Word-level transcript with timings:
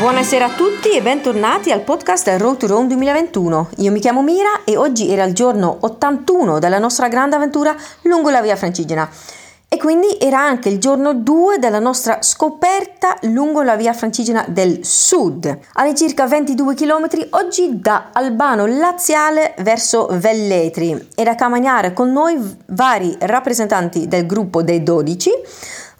Buonasera 0.00 0.46
a 0.46 0.54
tutti 0.54 0.92
e 0.92 1.02
bentornati 1.02 1.70
al 1.70 1.82
podcast 1.82 2.26
Road 2.38 2.56
to 2.56 2.66
Rome 2.66 2.86
2021. 2.86 3.68
Io 3.80 3.92
mi 3.92 4.00
chiamo 4.00 4.22
Mira 4.22 4.64
e 4.64 4.78
oggi 4.78 5.10
era 5.10 5.24
il 5.24 5.34
giorno 5.34 5.76
81 5.80 6.58
della 6.58 6.78
nostra 6.78 7.08
grande 7.08 7.36
avventura 7.36 7.76
lungo 8.04 8.30
la 8.30 8.40
via 8.40 8.56
Francigena. 8.56 9.06
E 9.68 9.76
quindi 9.76 10.16
era 10.18 10.40
anche 10.40 10.70
il 10.70 10.78
giorno 10.78 11.12
2 11.12 11.58
della 11.58 11.80
nostra 11.80 12.22
scoperta 12.22 13.18
lungo 13.24 13.60
la 13.60 13.76
via 13.76 13.92
Francigena 13.92 14.42
del 14.48 14.86
Sud, 14.86 15.58
all'incirca 15.74 16.26
22 16.26 16.74
km 16.74 17.06
oggi 17.30 17.78
da 17.78 18.08
Albano 18.14 18.64
Laziale 18.64 19.54
verso 19.58 20.08
Velletri 20.12 21.08
e 21.14 21.22
da 21.24 21.34
camminare 21.34 21.92
con 21.92 22.10
noi 22.10 22.38
vari 22.68 23.14
rappresentanti 23.20 24.08
del 24.08 24.24
gruppo 24.24 24.62
dei 24.62 24.82
12, 24.82 25.30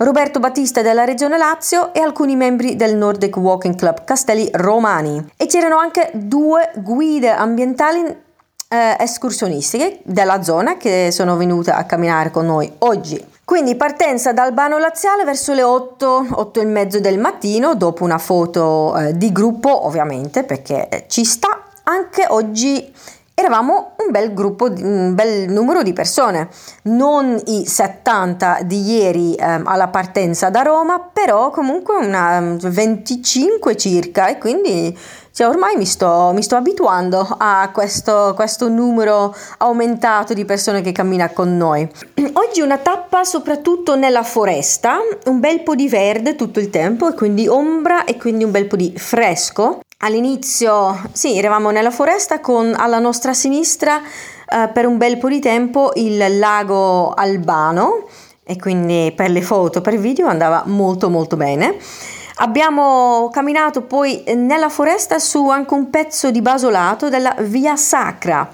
Roberto 0.02 0.40
Battista 0.40 0.80
della 0.80 1.04
Regione 1.04 1.36
Lazio 1.36 1.92
e 1.92 2.00
alcuni 2.00 2.34
membri 2.34 2.74
del 2.74 2.96
Nordic 2.96 3.36
Walking 3.36 3.74
Club 3.74 4.04
Castelli 4.04 4.48
Romani. 4.50 5.32
E 5.36 5.45
c'erano 5.45 5.76
anche 5.76 6.10
due 6.14 6.70
guide 6.76 7.28
ambientali 7.28 8.00
eh, 8.02 8.96
escursionistiche 8.98 10.00
della 10.04 10.42
zona 10.42 10.78
che 10.78 11.10
sono 11.10 11.36
venute 11.36 11.70
a 11.70 11.84
camminare 11.84 12.30
con 12.30 12.46
noi 12.46 12.73
oggi. 12.78 13.23
Quindi 13.45 13.74
partenza 13.74 14.32
da 14.32 14.45
Albano 14.45 14.78
Laziale 14.78 15.24
verso 15.24 15.52
le 15.52 15.62
8, 15.62 16.28
8 16.30 16.60
e 16.60 16.64
mezzo 16.64 16.98
del 16.98 17.18
mattino, 17.18 17.74
dopo 17.74 18.02
una 18.02 18.16
foto 18.16 18.96
eh, 18.96 19.14
di 19.18 19.30
gruppo 19.32 19.84
ovviamente 19.84 20.45
perché 20.45 21.04
ci 21.09 21.26
sta. 21.26 21.64
Anche 21.82 22.24
oggi 22.26 22.90
eravamo 23.41 23.93
un 24.05 24.11
bel 24.11 24.33
gruppo, 24.33 24.67
un 24.67 25.15
bel 25.15 25.51
numero 25.51 25.83
di 25.83 25.93
persone, 25.93 26.49
non 26.85 27.41
i 27.47 27.66
70 27.66 28.61
di 28.63 28.93
ieri 28.93 29.35
eh, 29.35 29.60
alla 29.65 29.88
partenza 29.88 30.51
da 30.51 30.63
Roma, 30.63 31.01
però 31.01 31.51
comunque 31.51 31.97
una 31.97 32.57
25 32.60 33.77
circa 33.77 34.29
e 34.29 34.38
quindi 34.38 34.97
cioè, 35.32 35.49
ormai 35.49 35.77
mi 35.77 35.87
sto, 35.87 36.32
mi 36.35 36.43
sto 36.43 36.57
abituando 36.57 37.37
a 37.38 37.71
questo, 37.73 38.32
questo, 38.35 38.69
numero 38.69 39.35
aumentato 39.59 40.35
di 40.35 40.45
persone 40.45 40.80
che 40.82 40.93
cammina 40.93 41.30
con 41.30 41.57
noi. 41.57 41.88
Oggi 42.35 42.60
una 42.60 42.79
tappa 42.79 43.25
soprattutto 43.25 43.97
nella 43.97 44.23
foresta, 44.23 44.99
un 45.27 45.41
bel 45.41 45.63
po' 45.63 45.75
di 45.75 45.88
verde 45.88 46.35
tutto 46.35 46.59
il 46.59 46.69
tempo 46.69 47.09
e 47.09 47.15
quindi 47.15 47.47
ombra 47.47 48.04
e 48.04 48.16
quindi 48.16 48.45
un 48.45 48.51
bel 48.51 48.66
po' 48.66 48.77
di 48.77 48.93
fresco. 48.97 49.80
All'inizio, 50.02 50.98
sì, 51.12 51.37
eravamo 51.37 51.70
nella 51.70 51.90
foresta 51.90 52.40
con 52.40 52.74
alla 52.74 52.98
nostra 52.98 53.34
sinistra 53.34 54.01
eh, 54.01 54.68
per 54.73 54.87
un 54.87 54.96
bel 54.96 55.18
po' 55.18 55.29
di 55.29 55.40
tempo 55.40 55.90
il 55.96 56.38
lago 56.38 57.12
Albano 57.12 58.09
e 58.42 58.57
quindi 58.57 59.12
per 59.15 59.29
le 59.29 59.42
foto, 59.42 59.82
per 59.82 59.92
il 59.92 60.01
video 60.01 60.26
andava 60.26 60.62
molto 60.65 61.10
molto 61.10 61.37
bene. 61.37 61.76
Abbiamo 62.37 63.29
camminato 63.30 63.82
poi 63.82 64.25
nella 64.34 64.70
foresta 64.70 65.19
su 65.19 65.50
anche 65.50 65.75
un 65.75 65.91
pezzo 65.91 66.31
di 66.31 66.41
basolato 66.41 67.10
della 67.10 67.34
Via 67.41 67.76
Sacra. 67.76 68.48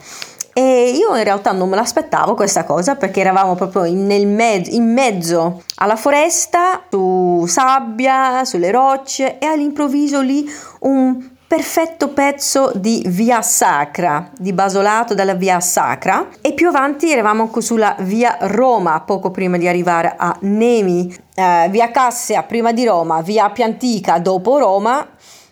E 0.52 0.90
io 0.96 1.14
in 1.14 1.22
realtà 1.22 1.52
non 1.52 1.68
me 1.68 1.76
l'aspettavo 1.76 2.34
questa 2.34 2.64
cosa 2.64 2.96
perché 2.96 3.20
eravamo 3.20 3.54
proprio 3.54 3.84
in, 3.84 4.34
mezzo, 4.34 4.70
in 4.72 4.92
mezzo 4.92 5.62
alla 5.76 5.96
foresta, 5.96 6.82
su 6.90 7.44
sabbia, 7.46 8.44
sulle 8.44 8.72
rocce 8.72 9.38
e 9.38 9.46
all'improvviso 9.46 10.20
lì 10.20 10.44
un 10.80 11.34
perfetto 11.48 12.08
pezzo 12.08 12.72
di 12.74 13.04
via 13.06 13.40
sacra, 13.40 14.30
di 14.36 14.52
basolato 14.52 15.14
dalla 15.14 15.34
via 15.34 15.60
sacra 15.60 16.28
e 16.40 16.52
più 16.54 16.68
avanti 16.68 17.10
eravamo 17.10 17.50
sulla 17.60 17.94
via 18.00 18.36
Roma 18.40 19.00
poco 19.02 19.30
prima 19.30 19.56
di 19.56 19.68
arrivare 19.68 20.14
a 20.16 20.36
Nemi, 20.40 21.14
eh, 21.34 21.68
via 21.70 21.90
Cassia 21.92 22.42
prima 22.42 22.72
di 22.72 22.84
Roma, 22.84 23.20
via 23.22 23.44
Appia 23.44 23.64
Antica 23.64 24.18
dopo 24.18 24.58
Roma. 24.58 25.06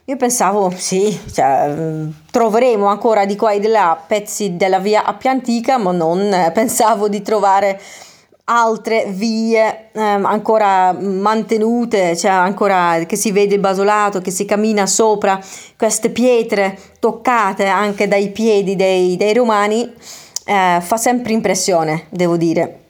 Io 0.06 0.16
pensavo 0.16 0.70
sì, 0.76 1.18
cioè, 1.32 1.68
mm, 1.68 2.10
troveremo 2.30 2.86
ancora 2.86 3.24
di 3.24 3.36
qua 3.36 3.52
e 3.52 3.60
di 3.60 3.68
là 3.68 3.98
pezzi 4.06 4.56
della 4.56 4.80
via 4.80 5.04
Appia 5.04 5.30
Antica, 5.30 5.78
ma 5.78 5.92
non 5.92 6.20
eh, 6.20 6.50
pensavo 6.52 7.08
di 7.08 7.22
trovare 7.22 7.80
altre 8.44 9.06
vie 9.08 9.88
eh, 9.92 10.00
ancora 10.00 10.92
mantenute, 10.92 12.16
cioè 12.16 12.30
ancora 12.30 12.98
che 13.06 13.16
si 13.16 13.32
vede 13.32 13.54
il 13.54 13.60
basolato, 13.60 14.20
che 14.20 14.30
si 14.30 14.44
cammina 14.44 14.86
sopra 14.86 15.40
queste 15.76 16.10
pietre 16.10 16.78
toccate 16.98 17.66
anche 17.66 18.06
dai 18.06 18.30
piedi 18.30 18.76
dei, 18.76 19.16
dei 19.16 19.32
romani, 19.32 19.90
eh, 20.44 20.78
fa 20.80 20.96
sempre 20.96 21.32
impressione, 21.32 22.06
devo 22.10 22.36
dire. 22.36 22.80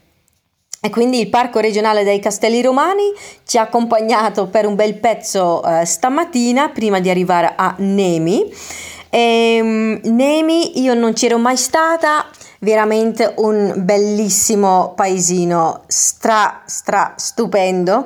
E 0.81 0.91
quindi 0.91 1.19
il 1.19 1.29
Parco 1.29 1.59
regionale 1.59 2.03
dei 2.03 2.19
Castelli 2.19 2.61
Romani 2.61 3.11
ci 3.43 3.57
ha 3.57 3.63
accompagnato 3.63 4.45
per 4.47 4.67
un 4.67 4.75
bel 4.75 4.99
pezzo 4.99 5.63
eh, 5.63 5.83
stamattina 5.83 6.69
prima 6.69 6.99
di 6.99 7.09
arrivare 7.09 7.53
a 7.55 7.73
Nemi. 7.79 8.53
E, 9.15 9.59
um, 9.61 9.97
Nemi 10.13 10.81
io 10.81 10.93
non 10.93 11.13
c'ero 11.13 11.37
mai 11.37 11.55
stata, 11.55 12.25
veramente 12.59 13.33
un 13.37 13.71
bellissimo 13.77 14.91
paesino, 14.93 15.83
stra, 15.87 16.63
stra 16.65 17.13
stupendo. 17.15 18.05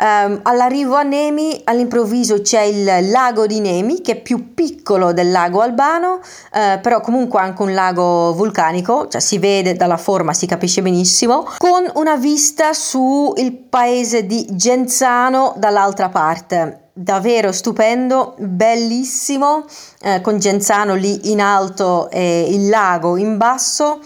Um, 0.00 0.40
all'arrivo 0.44 0.94
a 0.94 1.02
Nemi 1.02 1.60
all'improvviso 1.64 2.40
c'è 2.40 2.62
il 2.62 3.10
lago 3.10 3.46
di 3.46 3.60
Nemi 3.60 4.00
che 4.00 4.12
è 4.12 4.22
più 4.22 4.54
piccolo 4.54 5.12
del 5.12 5.30
lago 5.30 5.60
Albano, 5.60 6.20
uh, 6.22 6.80
però 6.80 7.02
comunque 7.02 7.40
anche 7.40 7.60
un 7.60 7.74
lago 7.74 8.32
vulcanico, 8.32 9.06
cioè 9.08 9.20
si 9.20 9.38
vede 9.38 9.74
dalla 9.74 9.98
forma, 9.98 10.32
si 10.32 10.46
capisce 10.46 10.80
benissimo, 10.80 11.46
con 11.58 11.90
una 11.96 12.16
vista 12.16 12.72
sul 12.72 13.34
paese 13.68 14.24
di 14.24 14.46
Genzano 14.52 15.52
dall'altra 15.58 16.08
parte 16.08 16.87
davvero 17.00 17.52
stupendo, 17.52 18.34
bellissimo, 18.38 19.64
eh, 20.02 20.20
con 20.20 20.38
Genzano 20.38 20.94
lì 20.94 21.30
in 21.30 21.40
alto 21.40 22.10
e 22.10 22.48
il 22.50 22.68
lago 22.68 23.16
in 23.16 23.36
basso. 23.36 24.00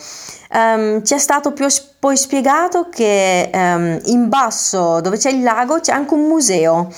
Um, 0.55 1.03
ci 1.03 1.15
è 1.15 1.19
stato 1.19 1.55
poi 1.99 2.15
spiegato 2.15 2.91
che 2.91 3.51
um, 3.51 3.99
in 4.05 4.29
basso 4.29 5.01
dove 5.01 5.17
c'è 5.17 5.31
il 5.31 5.43
lago 5.43 5.81
c'è 5.81 5.93
anche 5.93 6.13
un 6.13 6.27
museo. 6.27 6.93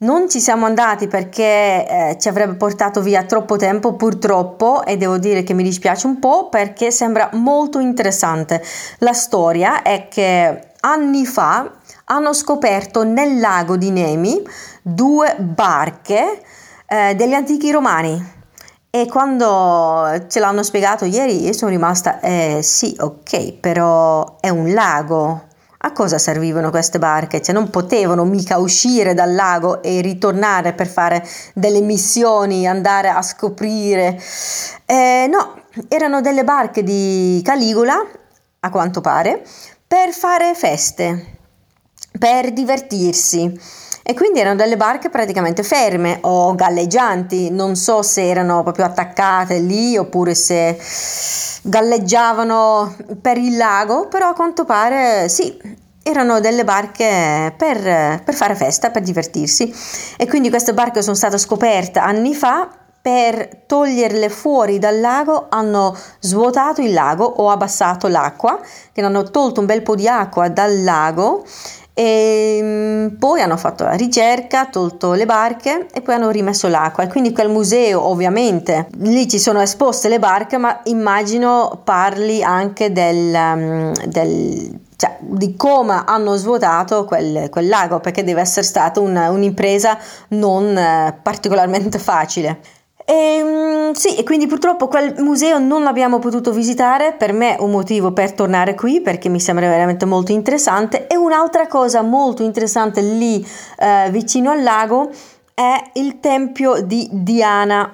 Non 0.00 0.30
ci 0.30 0.38
siamo 0.38 0.64
andati 0.64 1.08
perché 1.08 1.42
eh, 1.42 2.16
ci 2.20 2.28
avrebbe 2.28 2.54
portato 2.54 3.00
via 3.00 3.24
troppo 3.24 3.56
tempo 3.56 3.94
purtroppo 3.94 4.84
e 4.84 4.96
devo 4.96 5.18
dire 5.18 5.42
che 5.42 5.54
mi 5.54 5.64
dispiace 5.64 6.06
un 6.06 6.20
po' 6.20 6.48
perché 6.48 6.92
sembra 6.92 7.30
molto 7.32 7.80
interessante. 7.80 8.62
La 8.98 9.12
storia 9.12 9.82
è 9.82 10.06
che 10.06 10.68
anni 10.80 11.26
fa 11.26 11.72
hanno 12.04 12.32
scoperto 12.32 13.02
nel 13.02 13.40
lago 13.40 13.76
di 13.76 13.90
Nemi 13.90 14.40
due 14.94 15.36
barche 15.38 16.42
eh, 16.86 17.14
degli 17.14 17.34
antichi 17.34 17.70
romani. 17.70 18.36
E 18.90 19.06
quando 19.06 20.26
ce 20.28 20.40
l'hanno 20.40 20.62
spiegato 20.62 21.04
ieri, 21.04 21.44
io 21.44 21.52
sono 21.52 21.70
rimasta, 21.70 22.20
eh, 22.20 22.60
sì, 22.62 22.96
ok, 22.98 23.52
però 23.54 24.36
è 24.40 24.48
un 24.48 24.72
lago. 24.72 25.44
A 25.80 25.92
cosa 25.92 26.18
servivano 26.18 26.70
queste 26.70 26.98
barche? 26.98 27.40
Cioè 27.40 27.54
non 27.54 27.70
potevano 27.70 28.24
mica 28.24 28.58
uscire 28.58 29.14
dal 29.14 29.34
lago 29.34 29.82
e 29.82 30.00
ritornare 30.00 30.72
per 30.72 30.88
fare 30.88 31.24
delle 31.54 31.80
missioni, 31.80 32.66
andare 32.66 33.10
a 33.10 33.22
scoprire. 33.22 34.20
Eh, 34.86 35.28
no, 35.30 35.62
erano 35.88 36.20
delle 36.20 36.42
barche 36.42 36.82
di 36.82 37.40
Caligula, 37.44 37.94
a 38.60 38.70
quanto 38.70 39.00
pare, 39.00 39.44
per 39.86 40.12
fare 40.12 40.54
feste 40.54 41.36
per 42.18 42.52
divertirsi. 42.52 43.58
E 44.10 44.14
quindi 44.14 44.40
erano 44.40 44.56
delle 44.56 44.78
barche 44.78 45.10
praticamente 45.10 45.62
ferme 45.62 46.20
o 46.22 46.54
galleggianti, 46.54 47.50
non 47.50 47.76
so 47.76 48.00
se 48.00 48.26
erano 48.26 48.62
proprio 48.62 48.86
attaccate 48.86 49.58
lì 49.58 49.98
oppure 49.98 50.34
se 50.34 50.80
galleggiavano 51.60 52.96
per 53.20 53.36
il 53.36 53.58
lago, 53.58 54.08
però 54.08 54.30
a 54.30 54.32
quanto 54.32 54.64
pare 54.64 55.28
sì, 55.28 55.54
erano 56.02 56.40
delle 56.40 56.64
barche 56.64 57.52
per, 57.54 58.22
per 58.24 58.34
fare 58.34 58.54
festa, 58.54 58.88
per 58.88 59.02
divertirsi. 59.02 59.70
E 60.16 60.26
quindi 60.26 60.48
queste 60.48 60.72
barche 60.72 61.02
sono 61.02 61.14
state 61.14 61.36
scoperte 61.36 61.98
anni 61.98 62.34
fa 62.34 62.66
per 63.02 63.64
toglierle 63.66 64.30
fuori 64.30 64.78
dal 64.78 65.00
lago 65.00 65.48
hanno 65.50 65.94
svuotato 66.20 66.80
il 66.80 66.94
lago 66.94 67.24
o 67.24 67.50
abbassato 67.50 68.08
l'acqua, 68.08 68.58
che 68.90 69.02
hanno 69.02 69.24
tolto 69.24 69.60
un 69.60 69.66
bel 69.66 69.82
po' 69.82 69.94
di 69.94 70.08
acqua 70.08 70.48
dal 70.48 70.82
lago 70.82 71.44
e 71.98 72.60
mm, 72.62 73.06
poi 73.18 73.40
hanno 73.40 73.56
fatto 73.56 73.82
la 73.82 73.94
ricerca, 73.94 74.66
tolto 74.66 75.14
le 75.14 75.26
barche 75.26 75.88
e 75.92 76.00
poi 76.00 76.14
hanno 76.14 76.30
rimesso 76.30 76.68
l'acqua. 76.68 77.02
E 77.02 77.08
quindi 77.08 77.32
quel 77.32 77.48
museo, 77.48 78.06
ovviamente, 78.06 78.86
lì 78.98 79.26
ci 79.28 79.40
sono 79.40 79.60
esposte 79.60 80.08
le 80.08 80.20
barche, 80.20 80.58
ma 80.58 80.78
immagino 80.84 81.80
parli 81.82 82.40
anche 82.40 82.92
del, 82.92 83.34
um, 83.34 83.92
del 84.06 84.78
cioè, 84.94 85.16
di 85.18 85.56
come 85.56 86.04
hanno 86.06 86.36
svuotato 86.36 87.04
quel, 87.04 87.48
quel, 87.50 87.66
lago, 87.66 87.98
perché 87.98 88.22
deve 88.22 88.42
essere 88.42 88.64
stata 88.64 89.00
un, 89.00 89.16
un'impresa 89.16 89.98
non 90.28 90.66
uh, 90.76 91.14
particolarmente 91.20 91.98
facile. 91.98 92.60
E, 93.08 93.14
ehm, 93.14 93.92
sì, 93.92 94.16
e 94.16 94.22
quindi 94.22 94.46
purtroppo 94.46 94.86
quel 94.86 95.14
museo 95.18 95.58
non 95.58 95.82
l'abbiamo 95.82 96.18
potuto 96.18 96.52
visitare, 96.52 97.14
per 97.14 97.32
me 97.32 97.56
un 97.58 97.70
motivo 97.70 98.12
per 98.12 98.32
tornare 98.32 98.74
qui 98.74 99.00
perché 99.00 99.30
mi 99.30 99.40
sembra 99.40 99.66
veramente 99.66 100.04
molto 100.04 100.32
interessante. 100.32 101.06
E 101.06 101.16
un'altra 101.16 101.66
cosa 101.66 102.02
molto 102.02 102.42
interessante 102.42 103.00
lì 103.00 103.44
eh, 103.78 104.10
vicino 104.10 104.50
al 104.50 104.62
lago 104.62 105.08
è 105.54 105.90
il 105.94 106.20
tempio 106.20 106.82
di 106.82 107.08
Diana. 107.10 107.90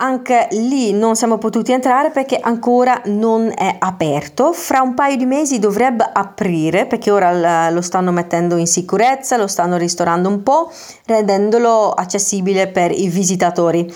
Anche 0.00 0.46
lì 0.52 0.92
non 0.92 1.16
siamo 1.16 1.38
potuti 1.38 1.72
entrare 1.72 2.10
perché 2.10 2.38
ancora 2.40 3.02
non 3.06 3.52
è 3.52 3.78
aperto. 3.80 4.52
Fra 4.52 4.80
un 4.80 4.94
paio 4.94 5.16
di 5.16 5.26
mesi 5.26 5.58
dovrebbe 5.58 6.08
aprire 6.12 6.86
perché 6.86 7.10
ora 7.10 7.68
lo 7.70 7.80
stanno 7.80 8.12
mettendo 8.12 8.56
in 8.58 8.68
sicurezza, 8.68 9.36
lo 9.36 9.48
stanno 9.48 9.76
ristorando 9.76 10.28
un 10.28 10.44
po', 10.44 10.70
rendendolo 11.04 11.90
accessibile 11.90 12.68
per 12.68 12.92
i 12.92 13.08
visitatori, 13.08 13.92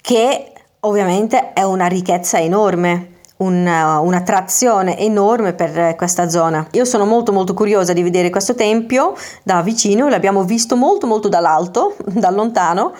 che 0.00 0.52
ovviamente 0.80 1.52
è 1.52 1.64
una 1.64 1.86
ricchezza 1.86 2.38
enorme. 2.38 3.18
Una, 3.40 4.00
un'attrazione 4.00 4.98
enorme 4.98 5.54
per 5.54 5.96
questa 5.96 6.28
zona. 6.28 6.66
Io 6.72 6.84
sono 6.84 7.06
molto 7.06 7.32
molto 7.32 7.54
curiosa 7.54 7.94
di 7.94 8.02
vedere 8.02 8.28
questo 8.28 8.54
tempio 8.54 9.14
da 9.42 9.62
vicino, 9.62 10.10
l'abbiamo 10.10 10.44
visto 10.44 10.76
molto 10.76 11.06
molto 11.06 11.30
dall'alto, 11.30 11.96
da 12.04 12.28
lontano, 12.28 12.92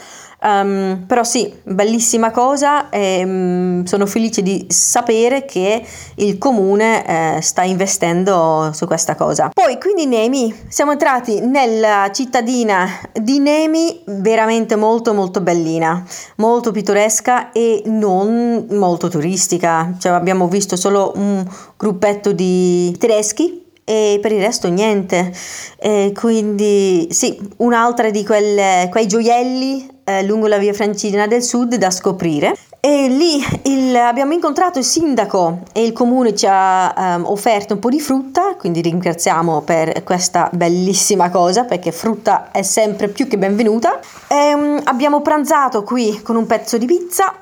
Um, 0.43 1.05
però 1.07 1.23
sì, 1.23 1.53
bellissima 1.65 2.31
cosa 2.31 2.89
e 2.89 3.23
um, 3.23 3.85
sono 3.85 4.07
felice 4.07 4.41
di 4.41 4.65
sapere 4.71 5.45
che 5.45 5.85
il 6.15 6.39
comune 6.39 7.37
eh, 7.37 7.43
sta 7.43 7.63
investendo 7.63 8.71
su 8.73 8.87
questa 8.87 9.15
cosa. 9.17 9.51
Poi 9.53 9.79
quindi 9.79 10.07
Nemi, 10.07 10.55
siamo 10.69 10.93
entrati 10.93 11.41
nella 11.41 12.11
cittadina 12.13 12.89
di 13.13 13.39
Nemi, 13.39 14.03
veramente 14.07 14.77
molto 14.77 15.13
molto 15.13 15.43
bellina, 15.43 16.03
molto 16.37 16.71
pittoresca 16.71 17.53
e 17.53 17.83
non 17.87 18.67
molto 18.71 19.09
turistica, 19.09 19.95
cioè 19.99 20.13
abbiamo 20.13 20.49
visto 20.49 20.77
solo 20.77 21.13
un 21.17 21.45
gruppetto 21.77 22.33
di 22.33 22.97
tedeschi 22.99 23.67
e 23.85 24.19
per 24.23 24.33
il 24.33 24.41
resto 24.41 24.69
niente. 24.69 25.33
E 25.79 26.13
quindi 26.15 27.09
sì, 27.11 27.39
un'altra 27.59 28.11
di 28.11 28.25
quelle, 28.25 28.89
quei 28.91 29.07
gioielli 29.07 29.99
eh, 30.19 30.23
lungo 30.25 30.47
la 30.47 30.59
via 30.59 30.73
Francigena 30.73 31.27
del 31.27 31.43
Sud 31.43 31.77
da 31.77 31.91
scoprire. 31.91 32.55
E 32.83 33.09
lì 33.09 33.45
il, 33.65 33.95
abbiamo 33.95 34.33
incontrato 34.33 34.79
il 34.79 34.87
sindaco 34.87 35.61
e 35.73 35.85
il 35.85 35.93
comune 35.93 36.35
ci 36.35 36.47
ha 36.49 36.95
um, 36.97 37.27
offerto 37.27 37.75
un 37.75 37.79
po' 37.79 37.91
di 37.91 38.01
frutta, 38.01 38.55
quindi 38.59 38.81
ringraziamo 38.81 39.61
per 39.61 40.03
questa 40.03 40.49
bellissima 40.51 41.29
cosa 41.29 41.65
perché 41.65 41.93
frutta 41.93 42.51
è 42.51 42.63
sempre 42.63 43.09
più 43.09 43.29
che 43.29 43.37
benvenuta. 43.37 44.01
E, 44.27 44.55
um, 44.55 44.81
abbiamo 44.85 45.21
pranzato 45.21 45.83
qui 45.83 46.23
con 46.23 46.37
un 46.37 46.47
pezzo 46.47 46.79
di 46.79 46.87
pizza 46.87 47.35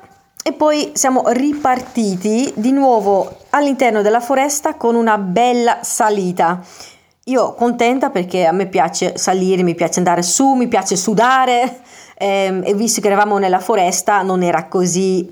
e 0.43 0.51
poi 0.51 0.91
siamo 0.93 1.23
ripartiti 1.27 2.51
di 2.55 2.71
nuovo 2.73 3.37
all'interno 3.51 4.01
della 4.01 4.19
foresta 4.19 4.75
con 4.75 4.95
una 4.95 5.17
bella 5.17 5.79
salita. 5.83 6.61
Io 7.25 7.53
contenta 7.53 8.09
perché 8.09 8.45
a 8.45 8.51
me 8.51 8.67
piace 8.67 9.17
salire, 9.17 9.63
mi 9.63 9.75
piace 9.75 9.99
andare 9.99 10.21
su, 10.21 10.53
mi 10.53 10.67
piace 10.67 10.97
sudare 10.97 11.81
ehm, 12.19 12.63
e 12.65 12.73
visto 12.73 13.01
che 13.01 13.07
eravamo 13.07 13.37
nella 13.37 13.59
foresta 13.59 14.21
non 14.21 14.43
era 14.43 14.67
così 14.67 15.31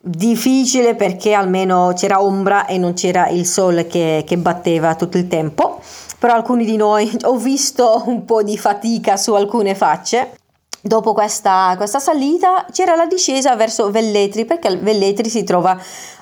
difficile 0.00 0.94
perché 0.94 1.32
almeno 1.32 1.92
c'era 1.94 2.22
ombra 2.22 2.66
e 2.66 2.78
non 2.78 2.94
c'era 2.94 3.28
il 3.28 3.46
sole 3.46 3.86
che, 3.86 4.24
che 4.26 4.36
batteva 4.38 4.94
tutto 4.94 5.18
il 5.18 5.26
tempo. 5.26 5.80
Però 6.18 6.34
alcuni 6.34 6.64
di 6.64 6.76
noi 6.76 7.10
ho 7.24 7.36
visto 7.36 8.02
un 8.06 8.24
po' 8.24 8.42
di 8.42 8.58
fatica 8.58 9.16
su 9.16 9.34
alcune 9.34 9.74
facce. 9.74 10.36
Dopo 10.80 11.12
questa, 11.12 11.74
questa, 11.76 11.98
salita 11.98 12.64
c'era 12.70 12.94
la 12.94 13.06
discesa 13.06 13.56
verso 13.56 13.90
Velletri 13.90 14.44
perché 14.44 14.76
Velletri 14.76 15.28
si 15.28 15.42
trova 15.42 15.76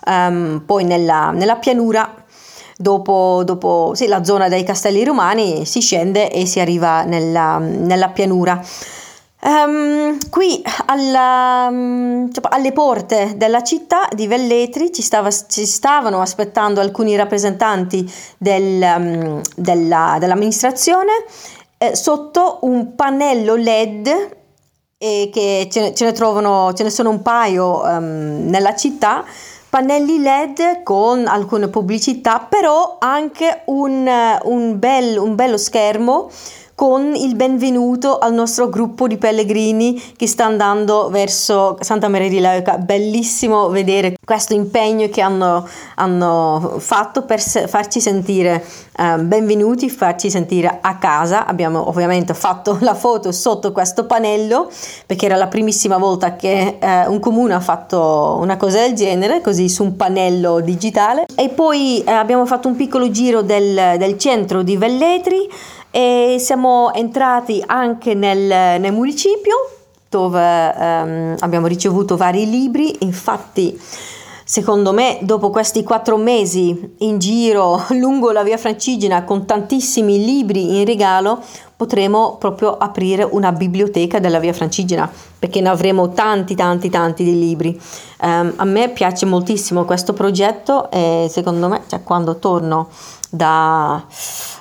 um, 0.07 0.63
poi 0.65 0.85
nella, 0.85 1.31
nella 1.31 1.57
pianura. 1.57 2.15
Dopo, 2.79 3.43
dopo 3.45 3.93
sì, 3.95 4.07
la 4.07 4.23
zona 4.23 4.49
dei 4.49 4.63
castelli 4.63 5.03
romani 5.03 5.65
si 5.65 5.81
scende 5.81 6.31
e 6.31 6.45
si 6.45 6.61
arriva 6.61 7.05
nella, 7.05 7.59
nella 7.59 8.09
pianura. 8.09 8.63
Um, 9.39 10.19
qui 10.31 10.63
alla, 10.87 11.69
um, 11.71 12.31
alle 12.41 12.73
porte 12.73 13.35
della 13.37 13.63
città 13.63 14.09
di 14.11 14.27
Velletri 14.27 14.91
ci, 14.91 15.03
stava, 15.03 15.31
ci 15.31 15.67
stavano 15.67 16.23
aspettando 16.23 16.81
alcuni 16.81 17.15
rappresentanti 17.17 18.11
del, 18.39 18.83
um, 18.83 19.43
della, 19.55 20.17
dell'amministrazione 20.19 21.13
eh, 21.77 21.95
sotto 21.95 22.61
un 22.63 22.95
pannello 22.95 23.57
LED 23.57 24.37
e 24.97 25.31
che 25.31 25.69
ce 25.71 25.81
ne, 25.81 25.95
ce 25.95 26.07
ne, 26.07 26.13
trovano, 26.13 26.73
ce 26.73 26.83
ne 26.83 26.91
sono 26.91 27.11
un 27.11 27.21
paio 27.21 27.83
nella 28.01 28.75
città. 28.75 29.23
Pannelli 29.69 30.23
LED 30.23 30.83
con 30.83 31.27
alcune 31.27 31.69
pubblicità, 31.69 32.47
però 32.49 32.97
anche 32.99 33.63
un, 33.67 34.11
un, 34.45 34.79
bel, 34.79 35.19
un 35.19 35.35
bello 35.35 35.59
schermo 35.59 36.31
con 36.77 37.15
il 37.15 37.37
benvenuto 37.37 38.19
al 38.19 38.35
nostro 38.35 38.69
gruppo 38.69 39.07
di 39.07 39.17
pellegrini 39.17 39.99
che 40.15 40.27
sta 40.27 40.45
andando 40.45 41.09
verso 41.09 41.79
Santa 41.81 42.09
Maria 42.09 42.29
di 42.29 42.39
Leuca. 42.39 42.77
Bellissimo 42.77 43.71
vedere 43.71 44.15
questo 44.23 44.53
impegno 44.53 45.09
che 45.09 45.23
hanno, 45.23 45.67
hanno 45.95 46.77
fatto 46.77 47.23
per 47.23 47.41
farci 47.41 47.99
sentire 47.99 48.63
eh, 48.99 49.17
benvenuti, 49.17 49.89
farci 49.89 50.29
sentire 50.29 50.79
a 50.83 50.99
casa. 50.99 51.47
Abbiamo 51.47 51.89
ovviamente 51.89 52.35
fatto 52.35 52.77
la 52.83 52.95
foto 52.95 53.33
sotto 53.33 53.73
questo 53.73 54.05
pannello 54.05 54.71
perché 55.07 55.25
era 55.25 55.37
la 55.37 55.47
primissima 55.47 55.97
volta 55.97 56.37
che 56.37 56.77
eh, 56.79 57.07
un 57.07 57.21
comune 57.21 57.55
ha 57.55 57.61
fatto 57.61 58.37
una 58.39 58.59
cosa 58.59 58.81
del 58.81 58.93
genere, 58.93 59.41
così 59.41 59.71
su 59.71 59.83
un 59.83 59.97
pannello 59.97 60.61
digitale. 60.61 61.25
E 61.37 61.49
poi 61.49 62.05
eh, 62.05 62.13
abbiamo 62.13 62.45
fatto 62.45 62.69
un 62.69 62.77
piccolo 62.77 63.11
giro 63.11 63.41
del, 63.41 63.95
del 63.97 64.19
centro 64.19 64.61
di 64.61 64.77
Velletri 64.77 65.49
e 65.97 66.37
siamo 66.39 66.93
entrati 66.93 67.63
anche 67.65 68.13
nel, 68.13 68.79
nel 68.79 68.93
municipio 68.93 69.55
dove 70.11 70.75
um, 70.77 71.37
abbiamo 71.39 71.67
ricevuto 71.67 72.19
vari 72.19 72.51
libri, 72.51 72.95
infatti 72.99 73.81
secondo 74.45 74.93
me 74.93 75.19
dopo 75.23 75.49
questi 75.49 75.83
quattro 75.83 76.19
mesi 76.19 76.97
in 76.99 77.19
giro 77.19 77.83
lungo 77.99 78.31
la 78.31 78.43
via 78.43 78.59
Francigena 78.59 79.25
con 79.25 79.47
tantissimi 79.47 80.23
libri 80.23 80.77
in 80.79 80.85
regalo 80.85 81.43
potremo 81.75 82.37
proprio 82.37 82.77
aprire 82.77 83.23
una 83.23 83.53
biblioteca 83.53 84.19
della 84.19 84.39
via 84.39 84.53
Francigena 84.53 85.11
perché 85.39 85.63
ne 85.63 85.71
avremo 85.71 86.11
tanti 86.11 86.55
tanti 86.55 86.91
tanti 86.91 87.25
di 87.25 87.39
libri. 87.39 87.81
Um, 88.21 88.53
a 88.57 88.65
me 88.65 88.91
piace 88.91 89.25
moltissimo 89.25 89.85
questo 89.85 90.13
progetto 90.13 90.91
e 90.91 91.27
secondo 91.31 91.69
me 91.69 91.83
cioè, 91.87 92.03
quando 92.03 92.37
torno 92.37 92.89
da 93.31 94.05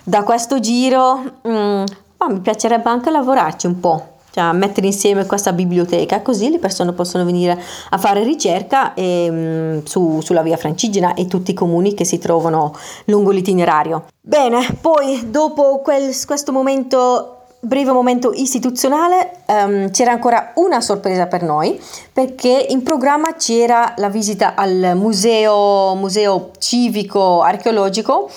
da 0.08 0.24
questo 0.24 0.60
giro 0.60 1.20
mm, 1.48 1.84
mi 2.30 2.40
piacerebbe 2.40 2.90
anche 2.90 3.10
lavorarci 3.10 3.66
un 3.66 3.80
po', 3.80 4.18
cioè 4.32 4.52
mettere 4.52 4.88
insieme 4.88 5.26
questa 5.26 5.52
biblioteca, 5.52 6.22
così 6.22 6.50
le 6.50 6.60
persone 6.60 6.92
possono 6.94 7.26
venire 7.26 7.60
a 7.90 7.98
fare 7.98 8.24
ricerca 8.24 8.94
e, 8.94 9.28
mm, 9.30 9.80
su, 9.84 10.22
sulla 10.22 10.44
via 10.44 10.58
Francigena 10.58 11.14
e 11.16 11.28
tutti 11.28 11.52
i 11.52 11.54
comuni 11.54 11.94
che 11.94 12.06
si 12.06 12.20
trovano 12.20 12.76
lungo 13.06 13.32
l'itinerario. 13.32 14.06
Bene, 14.22 14.78
poi 14.80 15.30
dopo 15.30 15.80
quel, 15.80 16.16
questo 16.26 16.52
momento 16.52 17.45
breve 17.66 17.92
momento 17.92 18.32
istituzionale 18.32 19.38
um, 19.48 19.90
c'era 19.90 20.12
ancora 20.12 20.52
una 20.56 20.82
sorpresa 20.82 21.26
per 21.26 21.42
noi 21.42 21.82
perché 22.14 22.68
in 22.70 22.84
programma 22.84 23.34
c'era 23.34 23.94
la 23.98 24.10
visita 24.10 24.54
al 24.56 24.94
museo, 24.96 25.96
museo 25.96 26.52
civico 26.60 27.42
archeologico 27.42 28.30